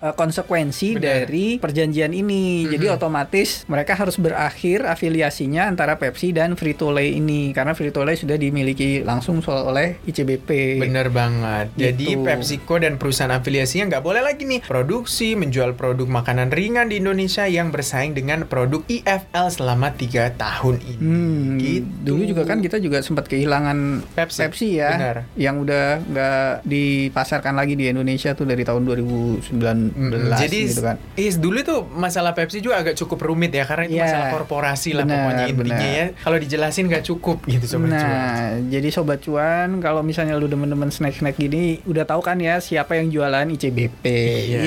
uh, 0.07 0.15
konsekuensi 0.15 0.95
Benar. 0.95 1.27
dari 1.27 1.59
perjanjian 1.59 2.13
ini. 2.13 2.67
Jadi 2.67 2.87
Mhm. 2.87 2.95
otomatis 2.95 3.67
mereka 3.67 3.95
harus 3.95 4.17
berakhir 4.17 4.87
afiliasinya 4.87 5.67
antara 5.67 5.97
Pepsi 5.97 6.31
dan 6.31 6.55
Frito 6.55 6.89
Lay 6.89 7.17
ini 7.17 7.51
karena 7.51 7.73
Frito 7.73 8.03
Lay 8.03 8.15
sudah 8.15 8.37
dimiliki 8.37 9.03
langsung 9.03 9.43
oleh 9.43 9.99
ICBP. 10.03 10.79
Bener 10.79 11.09
banget. 11.09 11.75
Jadi 11.75 12.15
Gitu. 12.15 12.23
PepsiCo 12.23 12.79
dan 12.79 12.97
perusahaan 12.97 13.33
afiliasinya 13.33 13.89
nggak 13.89 14.05
boleh 14.05 14.23
lagi 14.23 14.45
nih 14.45 14.61
produksi 14.63 15.35
menjual 15.35 15.75
produk 15.75 16.07
makanan 16.07 16.51
ringan 16.51 16.87
di 16.87 16.99
Indonesia 16.99 17.45
yang 17.45 17.71
bersaing 17.71 18.13
dengan 18.13 18.45
produk 18.45 18.85
IFL 18.87 19.49
selama 19.51 19.91
tiga 19.93 20.31
tahun 20.31 20.79
ini. 20.79 20.99
Hmm, 20.99 21.49
gitu. 21.57 21.87
dulu 22.07 22.23
juga 22.25 22.43
kan 22.45 22.61
kita 22.61 22.79
juga 22.79 23.01
sempat 23.01 23.27
kehilangan 23.27 24.05
Pepsi. 24.15 24.69
ya, 24.69 24.93
Benar. 24.93 25.17
yang 25.35 25.59
udah 25.59 25.87
nggak 26.03 26.47
dipasarkan 26.63 27.55
lagi 27.55 27.75
di 27.75 27.89
Indonesia 27.89 28.33
tuh 28.33 28.45
dari 28.45 28.61
tahun 28.61 28.85
2019 28.85 29.96
Mm, 29.97 30.29
Jadi 30.31 30.59
gitu 30.69 30.83
kan. 30.83 30.97
is 31.17 31.37
dulu 31.37 31.59
tuh 31.61 31.81
masalah 31.89 32.31
Pepsi 32.31 32.61
juga 32.61 32.79
agak 32.79 32.95
cukup 32.95 33.17
rumit 33.23 33.49
ya 33.51 33.65
karena 33.65 33.85
itu 33.85 33.97
Iya. 33.97 34.05
masalah 34.05 34.27
korporasi 34.31 34.91
lah 34.93 35.03
Benar, 35.03 35.17
pokoknya 35.19 35.45
intinya 35.47 35.65
benar. 35.73 35.97
ya. 35.97 36.07
Kalau 36.15 36.37
dijelasin 36.37 36.85
nggak 36.87 37.05
cukup 37.07 37.39
gitu 37.47 37.65
sobat 37.67 37.89
nah, 37.89 37.99
cuan. 37.99 38.69
jadi 38.69 38.89
sobat 38.91 39.19
cuan 39.21 39.69
kalau 39.79 40.01
misalnya 40.01 40.35
lu 40.35 40.47
demen-demen 40.47 40.89
snack-snack 40.89 41.35
gini, 41.35 41.81
udah 41.83 42.05
tahu 42.05 42.21
kan 42.21 42.37
ya 42.37 42.59
siapa 42.59 42.95
yang 42.95 43.09
jualan 43.09 43.49
ICBP. 43.49 44.05
Iya. 44.05 44.61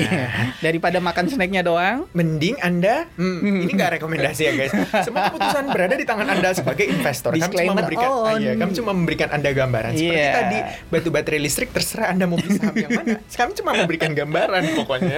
Daripada 0.58 0.98
makan 0.98 1.24
snacknya 1.26 1.62
doang, 1.62 2.10
Mending 2.10 2.58
Anda, 2.58 3.06
hmm, 3.12 3.62
ini 3.62 3.70
nggak 3.70 3.90
rekomendasi 3.96 4.42
ya 4.42 4.52
guys. 4.56 4.72
Semua 5.00 5.30
keputusan 5.30 5.64
berada 5.68 5.94
di 5.94 6.02
tangan 6.02 6.26
Anda 6.28 6.50
sebagai 6.50 6.84
investor. 6.84 7.32
Kami 7.32 7.54
cuma 7.56 7.78
memberikan, 7.78 8.08
ah, 8.08 8.34
on. 8.34 8.40
iya, 8.40 8.52
kami 8.54 8.72
cuma 8.74 8.90
memberikan 8.90 9.28
Anda 9.30 9.50
gambaran. 9.50 9.92
Seperti 9.92 10.10
Iya. 10.12 10.30
tadi 10.34 10.58
batu 10.88 11.08
baterai 11.08 11.38
listrik 11.38 11.70
terserah 11.70 12.10
Anda 12.10 12.24
mau 12.24 12.34
beli 12.34 12.50
saham 12.52 12.74
yang 12.74 12.90
mana. 12.92 13.16
Kami 13.22 13.50
cuma 13.54 13.70
memberikan 13.72 14.10
gambaran 14.10 14.62
pokoknya. 14.74 15.09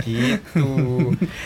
Gitu. 0.00 0.68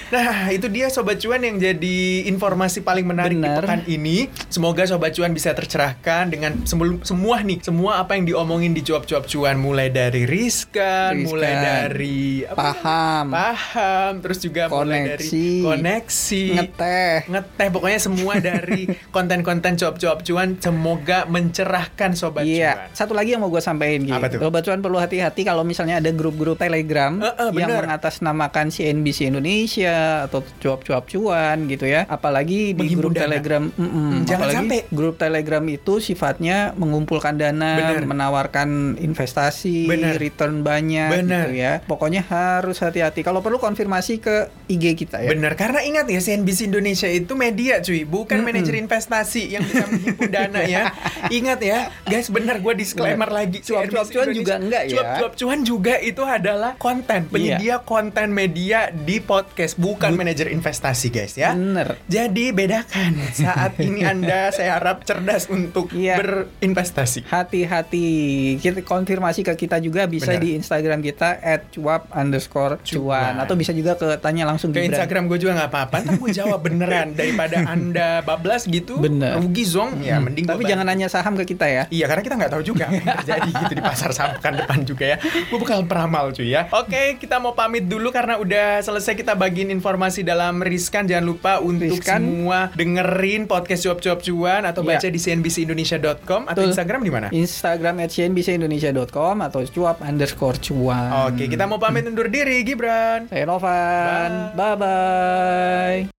Nah 0.08 0.50
itu 0.50 0.66
dia 0.66 0.88
sobat 0.88 1.18
cuan 1.18 1.40
yang 1.40 1.56
jadi 1.56 1.98
informasi 2.26 2.80
paling 2.80 3.04
menarik 3.04 3.34
di 3.34 3.42
Benar. 3.42 3.62
pekan 3.62 3.80
ini. 3.84 4.26
Semoga 4.48 4.84
sobat 4.84 5.12
cuan 5.12 5.30
bisa 5.30 5.52
tercerahkan 5.52 6.28
dengan 6.28 6.64
semua 7.02 7.40
nih, 7.40 7.58
semua 7.60 7.98
apa 7.98 8.14
yang 8.14 8.26
diomongin 8.26 8.72
di 8.72 8.82
cuap-cuap 8.82 9.24
cuan, 9.24 9.56
mulai 9.56 9.88
dari 9.88 10.24
riskan, 10.24 11.14
Riskan. 11.14 11.24
mulai 11.24 11.52
dari 11.54 12.18
apa 12.42 12.56
paham, 12.74 13.26
paham 13.30 14.12
terus 14.20 14.38
juga 14.38 14.66
mulai 14.66 15.04
dari 15.08 15.28
Koneksi. 15.28 15.46
koneksi 15.62 16.44
ngeteh. 16.54 17.14
ngeteh 17.28 17.68
pokoknya 17.70 18.00
semua 18.00 18.34
dari 18.38 18.82
konten-konten 19.14 19.76
cuap-cuap 19.76 20.22
cuan 20.22 20.58
semoga 20.58 21.24
mencerahkan 21.26 22.12
sobat 22.12 22.44
Iya, 22.44 22.88
cuan 22.88 22.96
satu 22.96 23.12
lagi 23.12 23.34
yang 23.34 23.42
mau 23.42 23.50
gue 23.50 23.60
sampaikan 23.60 24.04
gitu. 24.04 24.36
Sobat 24.40 24.62
cuan 24.62 24.80
perlu 24.80 24.98
hati-hati 24.98 25.42
kalau 25.42 25.62
misalnya 25.62 25.98
ada 25.98 26.10
grup-grup 26.10 26.56
Telegram 26.56 27.10
Eh, 27.18 27.26
eh, 27.26 27.48
yang 27.50 27.68
bener. 27.70 27.77
Mengatasnamakan 27.86 28.66
CNBC 28.72 29.30
Indonesia 29.30 30.26
atau 30.26 30.42
cuap-cuap 30.58 31.04
cuan 31.06 31.68
gitu 31.70 31.84
ya. 31.86 32.08
Apalagi 32.08 32.72
di 32.72 32.94
Menghimpun 32.94 33.12
grup 33.12 33.12
dana. 33.14 33.24
Telegram. 33.28 33.64
Hmm, 33.76 34.24
jangan 34.24 34.48
apalagi 34.48 34.56
sampai. 34.56 34.80
grup 34.90 35.14
Telegram 35.20 35.64
itu 35.68 35.92
sifatnya 36.00 36.72
mengumpulkan 36.74 37.34
dana, 37.36 37.72
Bener. 37.76 38.02
menawarkan 38.08 38.68
investasi, 38.98 39.86
Bener. 39.90 40.16
return 40.16 40.64
banyak 40.64 41.10
Bener. 41.22 41.46
gitu 41.50 41.52
ya. 41.58 41.72
Pokoknya 41.84 42.24
harus 42.24 42.80
hati-hati. 42.80 43.20
Kalau 43.20 43.44
perlu 43.44 43.60
konfirmasi 43.60 44.22
ke 44.22 44.48
IG 44.70 44.94
kita 44.96 45.20
ya. 45.20 45.30
Bener, 45.34 45.52
karena 45.58 45.84
ingat 45.84 46.08
ya 46.08 46.20
CNBC 46.22 46.72
Indonesia 46.72 47.08
itu 47.10 47.32
media 47.34 47.82
cuy, 47.84 48.08
bukan 48.08 48.40
Mm-mm. 48.40 48.48
manajer 48.48 48.74
investasi 48.80 49.52
yang 49.52 49.62
bisa 49.66 49.84
menghimpun 49.90 50.30
dana 50.30 50.62
ya. 50.64 50.92
Ingat 51.38 51.60
ya, 51.60 51.92
guys 52.08 52.32
bener 52.32 52.62
gue 52.62 52.74
disclaimer 52.78 53.28
lagi. 53.28 53.60
Cuap-cuap 53.60 54.06
cuan 54.08 54.28
juga 54.32 54.54
enggak 54.56 54.82
ya. 54.88 54.92
Cuap-cuap 54.96 55.32
cuan 55.36 55.60
juga 55.60 55.94
itu 56.00 56.22
adalah 56.24 56.72
konten, 56.80 57.28
penyedia 57.28 57.67
konten 57.78 58.30
media 58.30 58.88
di 58.88 59.20
podcast, 59.20 59.76
bukan 59.76 60.14
manajer 60.14 60.48
investasi 60.48 61.08
guys 61.08 61.34
ya. 61.34 61.52
Bener. 61.52 62.00
Jadi 62.04 62.50
bedakan 62.50 63.12
saat 63.28 63.76
ini 63.78 64.00
Anda 64.10 64.48
saya 64.48 64.76
harap 64.76 65.04
cerdas 65.04 65.44
untuk 65.46 65.90
Iya. 65.90 66.16
berinvestasi. 66.16 67.28
Hati-hati. 67.28 68.08
Kita 68.56 68.80
konfirmasi 68.80 69.42
ke 69.42 69.52
kita 69.54 69.76
juga 69.78 70.04
bisa 70.04 70.30
Benar. 70.30 70.40
di 70.40 70.48
Instagram 70.54 71.00
kita 71.00 71.36
@cuap 71.70 72.08
underscore 72.10 72.80
cuan 72.82 73.36
atau 73.36 73.52
bisa 73.52 73.70
juga 73.70 73.92
ke 73.94 74.16
tanya 74.16 74.44
langsung 74.44 74.70
Ke 74.70 74.80
Gibran. 74.80 74.94
Instagram 74.94 75.22
gue 75.26 75.38
juga 75.38 75.52
nggak 75.54 75.68
apa-apa, 75.68 75.96
ntar 76.00 76.14
gue 76.16 76.30
jawab 76.32 76.60
beneran 76.60 77.12
daripada 77.12 77.60
Anda 77.68 78.22
bablas 78.22 78.64
gitu, 78.64 78.96
Bener. 78.96 79.36
rugi 79.36 79.64
zong, 79.64 80.00
ya 80.00 80.16
Hmm, 80.16 80.24
mending 80.24 80.46
Tapi 80.46 80.62
jangan 80.64 80.86
nanya 80.86 81.06
saham 81.06 81.34
ke 81.34 81.44
kita 81.44 81.66
ya. 81.66 81.82
Iya 81.88 82.06
karena 82.06 82.22
kita 82.22 82.34
nggak 82.36 82.52
tahu 82.52 82.62
juga 82.64 82.86
terjadi 83.18 83.50
gitu 83.50 83.72
di 83.72 83.82
pasar 83.82 84.10
saham 84.10 84.30
pekan 84.34 84.54
depan 84.56 84.78
juga 84.82 85.04
ya. 85.04 85.16
Gue 85.20 85.58
bakal 85.58 85.82
peramal 85.84 86.30
cuy 86.30 86.48
ya. 86.48 86.70
Oke 86.70 87.16
kita 87.16 87.36
mau 87.36 87.57
pamit 87.58 87.82
dulu 87.84 88.08
karena 88.08 88.38
udah 88.38 88.78
selesai 88.78 89.12
kita 89.12 89.34
bagiin 89.34 89.68
informasi 89.68 90.22
dalam 90.22 90.62
Riskan. 90.62 91.04
Jangan 91.04 91.26
lupa 91.26 91.58
untuk 91.58 91.90
Riskan. 91.90 92.22
semua 92.22 92.70
dengerin 92.72 93.44
podcast 93.44 93.82
cuap-cuap 93.82 94.22
cuan 94.22 94.62
atau 94.62 94.80
Iya. 94.80 94.90
baca 94.94 95.08
di 95.10 95.18
cnbcindonesia.com 95.18 96.46
atau 96.46 96.54
Betul. 96.54 96.70
Instagram 96.70 97.00
di 97.02 97.10
mana? 97.10 97.26
Instagram 97.28 97.94
@cnbcindonesia.com 98.06 99.36
atau 99.42 99.60
cuap 99.66 99.98
underscore 100.00 100.62
cuan. 100.62 101.10
Oke 101.26 101.50
kita 101.50 101.66
mau 101.66 101.76
pamit 101.76 102.06
undur 102.06 102.30
diri 102.30 102.62
Gibran. 102.62 103.26
Saya 103.26 103.42
Novan. 103.42 104.54
Bye 104.54 104.76
bye. 104.78 106.17